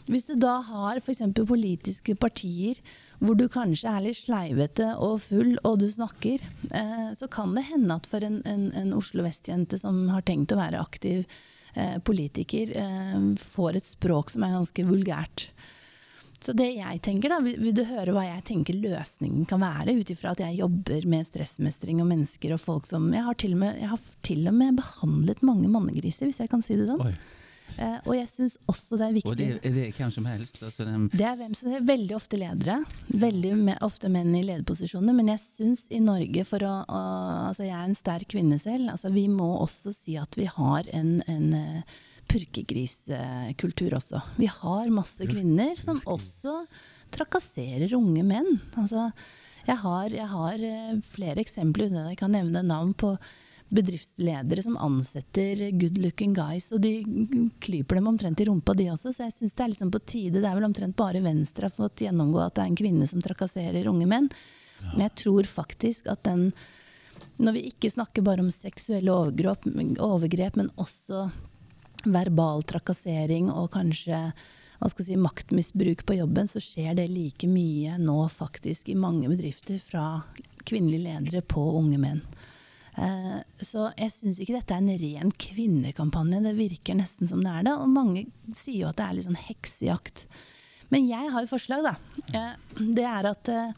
hvis 0.08 0.25
du 0.29 0.36
da 0.39 0.60
har 0.65 1.01
f.eks. 1.01 1.22
politiske 1.48 2.15
partier 2.15 2.79
hvor 3.20 3.36
du 3.36 3.48
kanskje 3.51 3.91
er 3.91 4.06
litt 4.06 4.22
sleivete 4.22 4.94
og 5.03 5.20
full, 5.25 5.58
og 5.68 5.82
du 5.82 5.89
snakker, 5.91 6.44
eh, 6.72 7.10
så 7.20 7.27
kan 7.32 7.51
det 7.58 7.68
hende 7.68 7.98
at 8.00 8.08
for 8.08 8.24
en, 8.24 8.39
en, 8.48 8.70
en 8.72 8.94
Oslo 8.96 9.25
Vest-jente 9.25 9.79
som 9.82 10.06
har 10.13 10.24
tenkt 10.27 10.56
å 10.56 10.60
være 10.62 10.79
aktiv 10.79 11.25
eh, 11.75 11.98
politiker, 12.00 12.72
eh, 12.79 13.20
får 13.41 13.82
et 13.82 13.89
språk 13.89 14.32
som 14.32 14.48
er 14.48 14.56
ganske 14.56 14.88
vulgært. 14.88 15.50
Så 16.39 16.53
det 16.56 16.70
jeg 16.77 17.01
tenker 17.03 17.34
da, 17.34 17.41
Vil 17.44 17.74
du 17.75 17.82
høre 17.84 18.13
hva 18.15 18.24
jeg 18.24 18.46
tenker 18.48 18.77
løsningen 18.79 19.44
kan 19.50 19.60
være, 19.60 19.98
ut 20.00 20.13
ifra 20.13 20.32
at 20.32 20.39
jeg 20.39 20.62
jobber 20.62 21.08
med 21.12 21.27
stressmestring 21.27 22.00
og 22.00 22.08
mennesker 22.08 22.53
og 22.56 22.62
folk 22.63 22.88
som 22.88 23.10
Jeg 23.12 23.25
har 23.25 23.36
til 23.36 23.58
og 23.58 23.65
med, 23.65 23.84
til 24.24 24.48
og 24.48 24.56
med 24.56 24.79
behandlet 24.79 25.44
mange 25.44 25.68
mannegriser, 25.68 26.29
hvis 26.29 26.39
jeg 26.39 26.51
kan 26.51 26.63
si 26.63 26.79
det 26.79 26.88
sånn. 26.88 27.03
Oi. 27.03 27.13
Uh, 27.78 27.98
og 28.10 28.14
jeg 28.18 28.28
syns 28.32 28.58
også 28.70 28.98
det 29.00 29.06
er 29.06 29.16
viktig 29.16 29.32
Og 29.32 29.38
det, 29.40 29.48
Er 29.64 29.76
det 29.76 29.86
hvem 29.96 30.12
som 30.12 30.26
helst? 30.28 30.58
Altså 30.64 30.88
den... 30.88 31.08
Det 31.14 31.26
er 31.26 31.38
hvem 31.40 31.56
som 31.56 31.72
helst. 31.72 31.88
Veldig 31.88 32.16
ofte 32.18 32.40
ledere. 32.42 32.78
Veldig 33.24 33.54
me 33.60 33.76
ofte 33.86 34.12
menn 34.12 34.34
i 34.36 34.44
lederposisjoner. 34.44 35.16
Men 35.16 35.32
jeg 35.34 35.44
syns 35.44 35.86
i 35.94 36.02
Norge, 36.04 36.46
for 36.50 36.66
å, 36.68 36.76
å, 36.84 37.02
Altså 37.50 37.68
jeg 37.68 37.76
er 37.78 37.88
en 37.88 37.98
sterk 37.98 38.30
kvinne 38.36 38.60
selv. 38.62 38.92
Altså 38.94 39.12
vi 39.16 39.26
må 39.32 39.50
også 39.64 39.94
si 39.96 40.18
at 40.20 40.40
vi 40.40 40.48
har 40.52 40.90
en, 40.96 41.18
en 41.32 41.50
uh, 41.56 42.00
purkegriskultur 42.30 43.98
også. 43.98 44.24
Vi 44.40 44.50
har 44.60 44.94
masse 44.94 45.28
kvinner 45.30 45.80
som 45.82 46.02
også 46.06 46.62
trakasserer 47.16 47.96
unge 47.98 48.24
menn. 48.28 48.60
Altså 48.78 49.10
jeg 49.70 49.78
har, 49.82 50.10
jeg 50.14 50.30
har 50.30 50.64
flere 51.12 51.42
eksempler 51.44 51.92
jeg 51.94 52.18
kan 52.20 52.32
nevne 52.34 52.64
navn 52.66 52.96
på 52.98 53.16
bedriftsledere 53.70 54.64
som 54.64 54.78
ansetter 54.78 55.72
good 55.72 55.98
looking 55.98 56.34
guys, 56.34 56.72
og 56.72 56.82
de 56.82 57.04
klyper 57.62 58.00
dem 58.00 58.08
omtrent 58.10 58.42
i 58.42 58.48
rumpa, 58.50 58.74
de 58.74 58.90
også. 58.94 59.14
Så 59.14 59.28
jeg 59.28 59.36
syns 59.36 59.54
det 59.54 59.66
er 59.66 59.72
liksom 59.74 59.92
på 59.94 60.02
tide. 60.02 60.42
Det 60.42 60.48
er 60.50 60.58
vel 60.58 60.68
omtrent 60.68 60.98
bare 60.98 61.22
Venstre 61.24 61.70
har 61.70 61.76
fått 61.76 62.04
gjennomgå 62.06 62.42
at 62.42 62.56
det 62.58 62.66
er 62.66 62.72
en 62.72 62.80
kvinne 62.80 63.10
som 63.10 63.22
trakasserer 63.24 63.90
unge 63.92 64.10
menn. 64.10 64.30
Ja. 64.80 64.94
Men 64.94 65.06
jeg 65.08 65.16
tror 65.26 65.50
faktisk 65.50 66.08
at 66.08 66.24
den 66.28 66.52
Når 67.40 67.54
vi 67.56 67.62
ikke 67.68 67.90
snakker 67.92 68.24
bare 68.24 68.40
om 68.40 68.52
seksuelle 68.52 69.12
overgrep, 69.12 69.66
overgrep 70.00 70.56
men 70.56 70.70
også 70.80 71.26
verbal 72.06 72.64
trakassering 72.64 73.50
og 73.52 73.72
kanskje 73.74 74.20
hva 74.80 74.88
skal 74.88 75.06
si, 75.06 75.18
maktmisbruk 75.20 76.06
på 76.08 76.16
jobben, 76.16 76.48
så 76.48 76.62
skjer 76.64 76.96
det 76.96 77.10
like 77.12 77.48
mye 77.52 77.98
nå 78.00 78.22
faktisk 78.32 78.88
i 78.92 78.96
mange 78.96 79.28
bedrifter 79.28 79.80
fra 79.84 80.22
kvinnelige 80.64 81.04
ledere 81.10 81.44
på 81.44 81.64
unge 81.80 82.00
menn. 82.00 82.22
Eh, 83.00 83.39
så 83.63 83.89
jeg 83.96 84.12
syns 84.12 84.39
ikke 84.41 84.58
dette 84.58 84.75
er 84.75 84.84
en 84.84 85.03
ren 85.03 85.32
kvinnekampanje. 85.39 86.41
Det 86.44 86.56
virker 86.58 86.98
nesten 87.00 87.29
som 87.29 87.44
det 87.46 87.53
er 87.53 87.70
det. 87.70 87.75
Og 87.79 87.91
mange 87.94 88.25
sier 88.58 88.84
jo 88.84 88.91
at 88.91 89.00
det 89.00 89.06
er 89.06 89.18
litt 89.18 89.29
sånn 89.29 89.44
heksejakt. 89.48 90.25
Men 90.89 91.08
jeg 91.08 91.32
har 91.32 91.46
et 91.46 91.51
forslag, 91.51 91.86
da. 91.86 91.96
Eh, 92.34 92.86
det 93.00 93.08
er 93.08 93.29
at, 93.29 93.51
eh, 93.53 93.74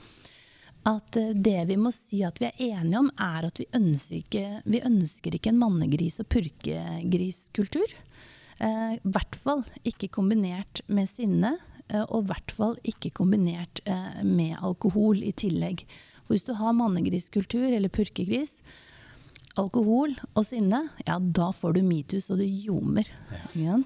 at 0.89 1.17
det 1.37 1.57
vi 1.69 1.77
må 1.77 1.91
si 1.93 2.23
at 2.25 2.39
vi 2.41 2.49
er 2.49 2.61
enige 2.71 3.01
om, 3.03 3.11
er 3.21 3.49
at 3.51 3.61
vi 3.61 3.69
ønsker 3.77 4.21
ikke, 4.21 4.45
vi 4.65 4.85
ønsker 4.87 5.35
ikke 5.37 5.51
en 5.53 5.61
mannegris- 5.61 6.21
og 6.23 6.29
purkegriskultur. 6.33 7.99
I 8.61 8.99
hvert 9.01 9.35
fall 9.41 9.63
ikke 9.89 10.11
kombinert 10.13 10.83
med 10.85 11.09
sinne, 11.09 11.55
og 11.89 12.19
i 12.19 12.27
hvert 12.29 12.51
fall 12.53 12.75
ikke 12.85 13.09
kombinert 13.17 13.81
med 14.21 14.53
alkohol 14.61 15.23
i 15.25 15.31
tillegg. 15.33 15.81
For 16.21 16.35
hvis 16.35 16.45
du 16.45 16.53
har 16.59 16.75
mannegriskultur 16.77 17.73
eller 17.73 17.89
purkegris, 17.89 18.59
alkohol 19.59 20.13
og 20.31 20.45
sinne, 20.47 20.85
ja, 21.05 21.17
da 21.19 21.51
får 21.55 21.75
du 21.75 21.81
metoo 21.85 22.23
så 22.23 22.37
det 22.39 22.47
ljomer. 22.47 23.07
Ja. 23.57 23.79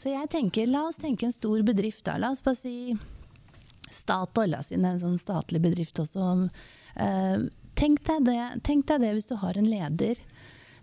Så 0.00 0.12
jeg 0.12 0.30
tenker, 0.32 0.70
la 0.70 0.86
oss 0.88 1.00
tenke 1.00 1.28
en 1.28 1.36
stor 1.36 1.60
bedrift 1.66 2.06
da. 2.06 2.16
La 2.20 2.32
oss 2.32 2.40
bare 2.44 2.58
si 2.58 2.96
Statoil, 3.90 4.54
siden 4.62 4.86
det 4.86 4.88
er 4.88 4.96
en 4.96 5.02
sånn 5.02 5.20
statlig 5.20 5.60
bedrift 5.64 5.98
også. 6.00 6.30
Eh, 6.94 7.46
tenk, 7.78 8.04
deg 8.06 8.24
det, 8.28 8.38
tenk, 8.64 8.86
deg 8.88 9.02
det, 9.02 9.12
hvis 9.16 9.28
du 9.28 9.36
har 9.42 9.58
en 9.58 9.68
leder 9.68 10.20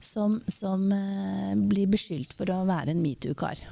som, 0.03 0.41
som 0.51 0.85
eh, 0.93 1.53
blir 1.55 1.89
beskyldt 1.89 2.35
for 2.37 2.51
å 2.53 2.65
være 2.67 2.93
en 2.93 3.01
metoo-kar. 3.01 3.63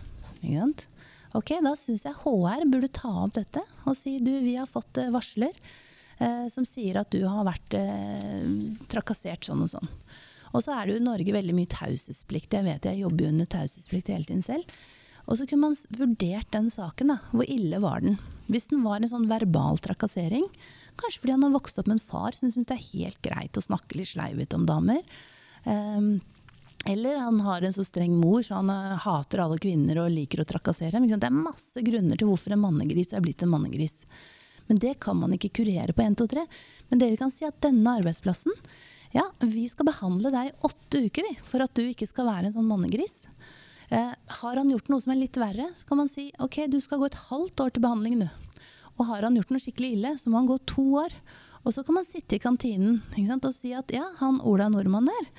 Ok, 1.35 1.51
da 1.65 1.73
syns 1.77 2.05
jeg 2.07 2.15
HR 2.23 2.63
burde 2.71 2.89
ta 2.95 3.11
opp 3.25 3.35
dette 3.35 3.61
og 3.83 3.97
si 3.99 4.17
du, 4.23 4.31
vi 4.45 4.55
har 4.55 4.69
fått 4.71 5.01
eh, 5.01 5.11
varsler 5.13 5.53
som 6.51 6.67
sier 6.67 6.99
at 7.01 7.11
du 7.11 7.25
har 7.27 7.47
vært 7.47 7.75
eh, 7.79 8.45
trakassert 8.91 9.47
sånn 9.47 9.65
og 9.65 9.71
sånn. 9.73 9.89
Og 10.55 10.63
så 10.63 10.75
er 10.75 10.85
det 10.85 10.95
jo 10.95 11.01
i 11.01 11.05
Norge 11.05 11.35
veldig 11.35 11.55
mye 11.57 11.71
taushetsplikt. 11.71 12.53
Jeg 12.55 12.63
vet 12.63 12.87
jeg 12.87 13.01
jobber 13.01 13.25
jo 13.25 13.31
under 13.33 13.49
taushetsplikt 13.51 14.13
hele 14.13 14.27
tiden 14.27 14.45
selv. 14.45 14.77
Og 15.25 15.39
så 15.39 15.47
kunne 15.49 15.71
man 15.71 15.77
vurdert 15.97 16.51
den 16.53 16.69
saken. 16.71 17.11
da. 17.11 17.17
Hvor 17.33 17.49
ille 17.49 17.81
var 17.83 18.05
den? 18.05 18.19
Hvis 18.47 18.69
den 18.71 18.85
var 18.85 19.01
en 19.01 19.09
sånn 19.09 19.27
verbal 19.27 19.81
trakassering, 19.81 20.45
kanskje 21.01 21.23
fordi 21.23 21.33
han 21.33 21.43
har 21.47 21.55
vokst 21.55 21.81
opp 21.81 21.89
med 21.89 21.97
en 21.97 22.07
far 22.11 22.37
som 22.37 22.51
syns 22.53 22.69
det 22.69 22.77
er 22.77 22.87
helt 22.93 23.19
greit 23.25 23.57
å 23.57 23.65
snakke 23.65 23.97
litt 23.97 24.13
sleivete 24.13 24.55
om 24.55 24.67
damer. 24.69 25.01
Um, 25.65 26.21
eller 26.85 27.17
han 27.17 27.41
har 27.41 27.65
en 27.65 27.73
så 27.73 27.83
streng 27.83 28.13
mor 28.21 28.45
så 28.45 28.59
han 28.59 28.69
uh, 28.69 28.93
hater 29.01 29.41
alle 29.41 29.57
kvinner 29.57 30.03
og 30.03 30.13
liker 30.13 30.43
å 30.43 30.47
trakassere 30.47 30.93
dem. 30.93 31.09
Det 31.09 31.25
er 31.25 31.35
masse 31.35 31.81
grunner 31.81 32.21
til 32.21 32.29
hvorfor 32.29 32.53
en 32.53 32.61
mannegris 32.61 33.15
er 33.17 33.25
blitt 33.25 33.41
en 33.43 33.51
mannegris. 33.55 34.05
Men 34.67 34.81
det 34.81 34.95
kan 35.03 35.17
man 35.19 35.35
ikke 35.35 35.53
kurere 35.61 35.93
på 35.93 36.03
1, 36.05 36.17
2, 36.21 36.27
3. 36.33 36.45
Men 36.89 37.01
det 37.01 37.11
vi 37.13 37.21
kan 37.21 37.33
si 37.33 37.45
er 37.45 37.53
at 37.53 37.63
denne 37.65 37.97
arbeidsplassen 37.99 38.53
ja, 39.15 39.23
vi 39.39 39.63
skal 39.71 39.87
behandle 39.87 40.31
deg 40.33 40.49
i 40.49 40.55
åtte 40.67 41.05
uker 41.07 41.23
vi, 41.23 41.35
for 41.47 41.63
at 41.63 41.71
du 41.77 41.85
ikke 41.85 42.07
skal 42.09 42.27
være 42.27 42.49
en 42.49 42.55
sånn 42.57 42.67
mannegris. 42.67 43.23
Eh, 43.87 44.11
har 44.41 44.57
han 44.59 44.71
gjort 44.73 44.89
noe 44.91 45.03
som 45.03 45.13
er 45.13 45.21
litt 45.21 45.37
verre, 45.39 45.69
så 45.77 45.87
kan 45.87 46.01
man 46.01 46.09
si 46.11 46.31
ok, 46.41 46.65
du 46.67 46.81
skal 46.83 46.99
gå 46.99 47.07
et 47.07 47.21
halvt 47.29 47.63
år 47.63 47.75
til 47.75 47.85
behandling, 47.85 48.25
du. 48.25 48.57
Og 48.95 49.07
har 49.07 49.23
han 49.27 49.37
gjort 49.37 49.53
noe 49.53 49.63
skikkelig 49.63 49.91
ille, 49.95 50.11
så 50.19 50.31
må 50.31 50.41
han 50.41 50.49
gå 50.49 50.57
to 50.67 50.83
år. 51.05 51.15
Og 51.63 51.73
så 51.73 51.83
kan 51.85 51.97
man 51.97 52.07
sitte 52.07 52.37
i 52.37 52.41
kantinen 52.43 52.99
sant, 53.27 53.47
og 53.47 53.55
si 53.55 53.71
at 53.75 53.91
ja, 53.93 54.03
han 54.19 54.41
Ola 54.43 54.67
Nordmann 54.71 55.07
der, 55.09 55.31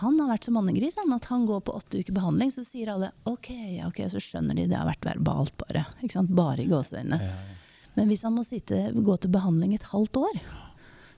han 0.00 0.20
har 0.20 0.30
vært 0.30 0.46
så 0.48 0.52
mannegris 0.54 0.96
han, 1.00 1.12
at 1.12 1.26
han 1.28 1.48
går 1.48 1.64
på 1.66 1.74
åtte 1.76 2.00
uker 2.00 2.16
behandling. 2.16 2.52
Så 2.52 2.64
sier 2.64 2.92
alle 2.94 3.10
ok, 3.28 3.50
ja, 3.78 3.88
ok, 3.88 4.04
så 4.12 4.20
skjønner 4.22 4.56
de 4.56 4.68
det 4.70 4.78
har 4.78 4.88
vært 4.88 5.08
verbalt, 5.08 5.56
bare. 5.60 5.84
Ikke 6.00 6.16
sant, 6.16 6.32
Bare 6.36 6.64
i 6.64 6.70
gåseøynene. 6.70 7.18
Ja, 7.20 7.32
ja. 7.32 7.58
Men 7.94 8.08
hvis 8.08 8.24
han 8.26 8.34
må 8.36 8.44
sitte, 8.46 8.90
gå 8.94 9.16
til 9.20 9.32
behandling 9.32 9.74
et 9.76 9.90
halvt 9.92 10.20
år, 10.22 10.42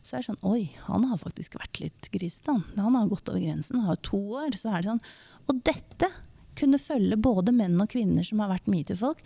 så 0.04 0.16
er 0.16 0.20
det 0.20 0.28
sånn 0.28 0.44
Oi, 0.44 0.62
han 0.84 1.06
har 1.08 1.20
faktisk 1.22 1.56
vært 1.56 1.80
litt 1.80 2.10
grisete, 2.12 2.52
han. 2.52 2.64
Han 2.76 2.98
har 2.98 3.08
gått 3.08 3.30
over 3.30 3.40
grensen. 3.40 3.80
Han 3.80 3.94
har 3.94 4.00
to 4.04 4.20
år. 4.36 4.56
Så 4.60 4.68
er 4.68 4.82
det 4.82 4.90
sånn. 4.90 5.04
Og 5.48 5.60
dette 5.64 6.10
kunne 6.58 6.80
følge 6.82 7.18
både 7.18 7.54
menn 7.56 7.80
og 7.80 7.90
kvinner 7.94 8.26
som 8.26 8.42
har 8.44 8.52
vært 8.52 8.68
metoo-folk. 8.70 9.22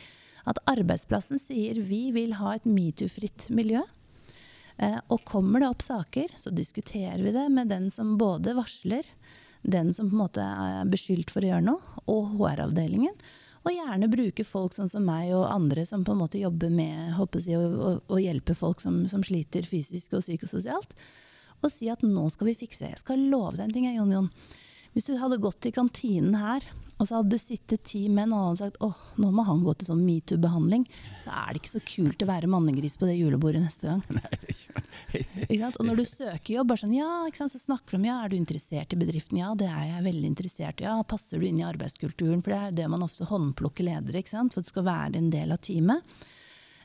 At 0.49 0.61
arbeidsplassen 0.71 1.41
sier 1.43 1.81
vi 1.85 2.09
vil 2.15 2.37
ha 2.39 2.55
et 2.55 2.69
metoo-fritt 2.69 3.49
miljø. 3.55 3.83
Eh, 4.79 5.01
og 5.11 5.25
kommer 5.27 5.65
det 5.65 5.73
opp 5.73 5.83
saker, 5.83 6.31
så 6.39 6.55
diskuterer 6.55 7.19
vi 7.25 7.35
det 7.35 7.49
med 7.51 7.73
den 7.73 7.91
som 7.91 8.15
både 8.21 8.55
varsler, 8.55 9.07
den 9.67 9.91
som 9.95 10.07
på 10.07 10.15
en 10.15 10.23
måte 10.23 10.45
er 10.45 10.87
beskyldt 10.89 11.35
for 11.35 11.43
å 11.43 11.51
gjøre 11.51 11.67
noe, 11.67 11.97
og 12.07 12.37
HR-avdelingen. 12.39 13.17
Og 13.69 13.75
gjerne 13.77 14.09
bruke 14.09 14.45
folk 14.49 14.73
sånn 14.73 14.89
som 14.89 15.05
meg 15.05 15.35
og 15.37 15.45
andre 15.53 15.83
som 15.85 16.05
på 16.07 16.15
en 16.15 16.23
måte 16.23 16.41
jobber 16.41 16.71
med 16.73 17.19
jeg, 17.45 17.59
å, 17.61 17.99
å, 18.01 18.21
hjelpe 18.21 18.57
folk 18.57 18.81
som, 18.81 19.03
som, 19.11 19.21
sliter 19.27 19.67
fysisk 19.69 20.15
og 20.17 20.25
psykososialt. 20.25 20.95
Og 21.61 21.69
si 21.69 21.91
at 21.93 22.01
nå 22.07 22.25
skal 22.33 22.49
vi 22.49 22.57
fikse. 22.57 22.89
Jeg 22.89 23.03
skal 23.03 23.27
love 23.29 23.59
deg 23.59 23.67
en 23.67 23.75
ting, 23.75 23.91
Jon 23.93 24.15
Jon. 24.15 24.31
Hvis 24.95 25.05
du 25.05 25.19
hadde 25.21 25.41
gått 25.43 25.69
i 25.69 25.75
kantinen 25.75 26.39
her 26.41 26.65
Og 26.99 27.07
så 27.07 27.19
hadde 27.19 27.31
det 27.31 27.39
sittet 27.41 27.85
ti 27.87 28.01
menn 28.11 28.33
og 28.35 28.49
hadde 28.49 28.61
sagt 28.65 28.81
åh, 28.83 29.03
nå 29.23 29.31
må 29.35 29.45
han 29.47 29.61
gå 29.63 29.75
til 29.79 29.91
sånn 29.93 30.03
metoo-behandling. 30.03 30.85
Så 31.23 31.31
er 31.31 31.53
det 31.53 31.61
ikke 31.61 31.75
så 31.77 31.83
kult 31.87 32.25
å 32.25 32.29
være 32.31 32.51
mannegris 32.51 32.99
på 32.99 33.07
det 33.07 33.15
julebordet 33.21 33.63
neste 33.63 33.93
gang. 33.93 34.03
Nei, 34.19 35.61
Og 35.69 35.85
når 35.87 36.01
du 36.01 36.05
søker 36.09 36.57
jobb, 36.57 36.73
bare 36.73 36.83
sånn, 36.83 36.97
ja, 36.97 37.13
så 37.39 37.61
snakker 37.61 37.95
du 37.95 38.01
om 38.01 38.09
ja, 38.09 38.19
er 38.25 38.33
du 38.33 38.39
interessert 38.39 38.95
i 38.95 38.99
bedriften? 38.99 39.39
Ja, 39.39 39.53
det 39.59 39.71
er 39.71 39.85
jeg 39.93 40.09
veldig 40.09 40.33
interessert 40.33 40.83
i. 40.83 40.89
Ja, 40.89 40.97
passer 41.07 41.39
du 41.39 41.47
inn 41.47 41.63
i 41.63 41.69
arbeidskulturen? 41.69 42.43
For 42.43 42.55
det 42.55 42.59
er 42.59 42.73
jo 42.73 42.81
det 42.83 42.91
man 42.97 43.07
ofte 43.07 43.31
håndplukker 43.31 43.87
ledere, 43.87 44.19
ikke 44.19 44.35
sant? 44.35 44.57
for 44.57 44.67
du 44.67 44.73
skal 44.73 44.89
være 44.91 45.23
en 45.23 45.31
del 45.31 45.55
av 45.55 45.63
teamet. 45.63 46.19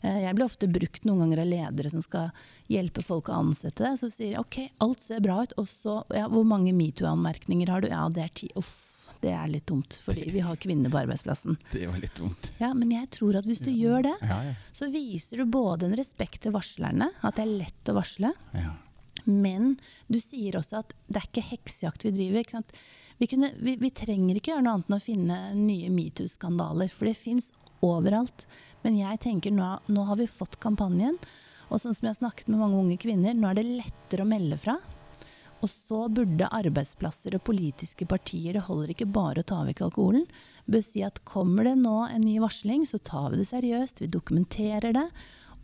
Eh, 0.04 0.22
jeg 0.28 0.38
blir 0.38 0.46
ofte 0.46 0.70
brukt 0.70 1.10
noen 1.10 1.26
ganger 1.26 1.42
av 1.42 1.52
ledere 1.56 1.90
som 1.90 2.06
skal 2.06 2.30
hjelpe 2.70 3.02
folk 3.02 3.34
å 3.34 3.42
ansette 3.42 3.82
det. 3.82 3.98
Så 3.98 4.14
sier 4.14 4.36
jeg 4.36 4.46
ok, 4.46 4.62
alt 4.86 5.02
ser 5.02 5.26
bra 5.26 5.42
ut, 5.42 5.58
og 5.58 5.70
så 5.74 6.04
ja, 6.14 6.30
hvor 6.30 6.46
mange 6.46 6.76
metoo-anmerkninger 6.78 7.74
har 7.74 7.82
du? 7.82 7.90
Ja, 7.90 8.06
det 8.14 8.28
er 8.30 8.36
ti. 8.44 8.54
Uff 8.62 8.93
det 9.24 9.32
er 9.32 9.52
litt 9.52 9.68
dumt, 9.70 9.96
fordi 10.04 10.28
vi 10.34 10.42
har 10.44 10.60
kvinner 10.60 10.92
på 10.92 11.00
arbeidsplassen. 11.00 11.56
Det 11.72 11.86
var 11.88 12.00
litt 12.02 12.16
dumt. 12.20 12.52
Ja, 12.60 12.74
Men 12.76 12.92
jeg 12.92 13.10
tror 13.16 13.38
at 13.40 13.48
hvis 13.48 13.64
du 13.64 13.72
ja. 13.72 13.78
gjør 13.86 14.08
det, 14.10 14.16
ja, 14.22 14.40
ja. 14.50 14.56
så 14.76 14.90
viser 14.92 15.40
du 15.40 15.46
både 15.50 15.88
en 15.88 15.96
respekt 15.98 16.44
til 16.44 16.56
varslerne, 16.56 17.08
at 17.22 17.38
det 17.40 17.46
er 17.46 17.54
lett 17.64 17.92
å 17.92 17.96
varsle, 17.98 18.34
men 19.24 19.78
du 20.12 20.20
sier 20.20 20.58
også 20.60 20.82
at 20.82 20.92
det 21.08 21.22
er 21.22 21.30
ikke 21.30 21.46
heksejakt 21.54 22.04
vi 22.04 22.12
driver. 22.18 22.44
Ikke 22.44 22.64
vi, 23.22 23.30
kunne, 23.32 23.54
vi, 23.64 23.78
vi, 23.80 23.92
trenger 23.96 24.40
ikke 24.40 24.52
gjøre 24.52 24.66
noe 24.66 24.78
annet 24.78 24.90
enn 24.90 24.98
å 24.98 25.04
finne 25.04 25.38
nye 25.56 25.92
metoo-skandaler, 25.94 26.92
for 26.92 27.08
det 27.08 27.16
fins 27.16 27.54
overalt. 27.84 28.44
Men 28.84 29.00
jeg 29.00 29.22
tenker 29.24 29.54
nå, 29.56 29.70
nå 29.88 30.08
har 30.10 30.20
vi 30.20 30.28
fått 30.28 30.60
kampanjen, 30.64 31.16
og 31.70 31.80
sånn 31.80 31.96
som 31.96 32.10
jeg 32.10 32.18
har 32.18 32.20
snakket 32.20 32.52
med 32.52 32.60
mange 32.60 32.82
unge 32.82 33.00
kvinner, 33.00 33.38
nå 33.38 33.48
er 33.50 33.62
det 33.62 33.70
lettere 33.70 34.26
å 34.26 34.30
melde 34.30 34.60
fra. 34.60 34.76
Og 35.64 35.72
så 35.72 36.02
burde 36.12 36.50
arbeidsplasser 36.52 37.38
og 37.38 37.46
politiske 37.48 38.08
partier, 38.10 38.58
det 38.58 38.66
holder 38.68 38.92
ikke 38.92 39.08
bare 39.16 39.44
å 39.44 39.48
ta 39.48 39.62
vekk 39.64 39.86
alkoholen, 39.88 40.26
bør 40.68 40.84
si 40.84 41.06
at 41.08 41.22
kommer 41.28 41.70
det 41.70 41.78
nå 41.80 42.02
en 42.10 42.26
ny 42.26 42.36
varsling, 42.44 42.84
så 42.90 43.00
tar 43.00 43.32
vi 43.32 43.40
det 43.40 43.48
seriøst, 43.48 44.04
vi 44.04 44.12
dokumenterer 44.12 44.96
det. 44.98 45.08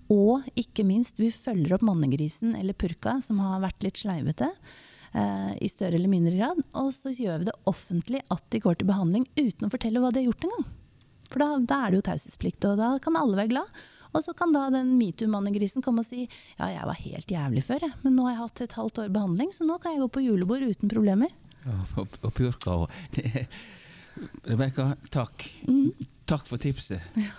Og 0.10 0.48
ikke 0.58 0.86
minst, 0.88 1.20
vi 1.22 1.30
følger 1.36 1.76
opp 1.76 1.84
mannegrisen 1.86 2.56
eller 2.58 2.78
purka, 2.80 3.20
som 3.22 3.44
har 3.44 3.60
vært 3.62 3.84
litt 3.86 4.00
sleivete. 4.00 4.48
Eh, 5.12 5.52
I 5.62 5.70
større 5.70 6.00
eller 6.00 6.10
mindre 6.10 6.34
grad. 6.38 6.64
Og 6.82 6.90
så 6.96 7.14
gjør 7.14 7.44
vi 7.44 7.50
det 7.50 7.60
offentlig 7.70 8.24
at 8.34 8.44
de 8.50 8.62
går 8.64 8.80
til 8.80 8.90
behandling 8.90 9.28
uten 9.38 9.68
å 9.68 9.72
fortelle 9.74 10.02
hva 10.02 10.10
de 10.14 10.24
har 10.24 10.32
gjort 10.32 10.48
engang. 10.48 10.68
For 11.30 11.44
da, 11.44 11.50
da 11.62 11.80
er 11.84 11.92
det 11.92 12.00
jo 12.00 12.08
taushetsplikt, 12.08 12.66
og 12.72 12.80
da 12.82 12.96
kan 13.04 13.18
alle 13.20 13.38
være 13.38 13.54
glad. 13.54 13.82
Og 14.16 14.24
så 14.26 14.34
kan 14.38 14.54
da 14.56 14.68
den 14.74 14.96
metoo-mannegrisen 14.98 15.86
komme 15.86 16.02
og 16.02 16.08
si 16.10 16.24
ja, 16.26 16.70
jeg 16.72 16.88
var 16.90 17.02
helt 17.04 17.34
jævlig 17.36 17.66
før, 17.68 17.86
jeg. 17.86 17.98
men 18.06 18.16
nå 18.18 18.26
har 18.26 18.36
jeg 18.36 18.44
hatt 18.44 18.64
et 18.66 18.78
halvt 18.80 19.04
år 19.04 19.12
behandling, 19.14 19.52
så 19.54 19.68
nå 19.68 19.78
kan 19.82 19.96
jeg 19.96 20.04
gå 20.06 20.10
på 20.16 20.24
julebord 20.26 20.66
uten 20.66 20.92
problemer. 20.92 21.36
Ja, 21.66 21.78
og, 22.02 22.16
og 22.24 22.34
purka 22.34 22.78
og 22.86 22.90
Rebekka, 24.50 24.94
takk. 25.14 25.46
Mm. 25.70 25.94
Takk 26.28 26.50
for 26.50 26.62
tipset. 26.62 27.06
Ja. 27.16 27.32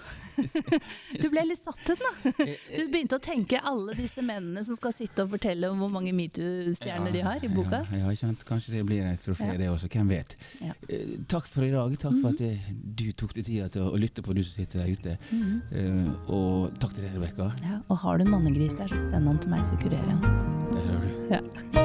Du 1.23 1.27
ble 1.31 1.45
litt 1.49 1.61
satt 1.61 1.83
ut, 1.91 2.01
da. 2.01 2.33
Du 2.37 2.85
begynte 2.91 3.19
å 3.19 3.23
tenke 3.23 3.61
alle 3.67 3.97
disse 3.99 4.23
mennene 4.25 4.65
som 4.67 4.79
skal 4.79 4.95
sitte 4.97 5.25
og 5.25 5.35
fortelle 5.35 5.71
om 5.71 5.83
hvor 5.83 5.93
mange 5.93 6.13
metoo-stjerner 6.17 7.11
ja, 7.11 7.17
de 7.17 7.25
har 7.27 7.47
i 7.47 7.53
boka. 7.53 7.83
Ja, 7.95 8.13
ja. 8.15 8.33
Kanskje 8.47 8.77
det 8.77 8.85
blir 8.89 9.05
et 9.07 9.23
trofé, 9.25 9.53
det 9.61 9.71
også. 9.71 9.91
Hvem 9.91 10.13
vet. 10.13 10.37
Eh, 10.63 11.17
takk 11.31 11.49
for 11.51 11.67
i 11.67 11.73
dag. 11.75 11.97
Takk 12.01 12.17
for 12.21 12.31
mhm. 12.31 12.37
at 12.37 12.45
eh, 12.47 12.71
du 13.01 13.07
tok 13.13 13.35
deg 13.37 13.49
tida 13.49 13.69
til 13.73 13.89
å 13.89 14.01
lytte 14.01 14.25
på 14.27 14.37
du 14.37 14.43
som 14.45 14.57
sitter 14.57 14.85
der 14.85 14.95
ute. 14.95 15.19
Mm 15.31 15.61
-hmm. 15.71 16.31
og 16.31 16.81
takk 16.81 16.95
til 16.95 17.05
deg, 17.05 17.15
Rebekka. 17.15 17.53
Ja, 17.63 17.81
og 17.89 17.97
har 17.99 18.19
du 18.19 18.25
en 18.25 18.31
mannegris 18.31 18.75
der, 18.75 18.89
så 18.89 19.11
send 19.11 19.27
han 19.27 19.39
til 19.39 19.51
meg, 19.51 19.67
så 19.67 19.77
kurerer 19.77 20.07
jeg 20.07 20.19
han. 20.19 20.73
Der 20.73 20.83
har 20.87 21.01
du. 21.01 21.11
Ja. 21.35 21.80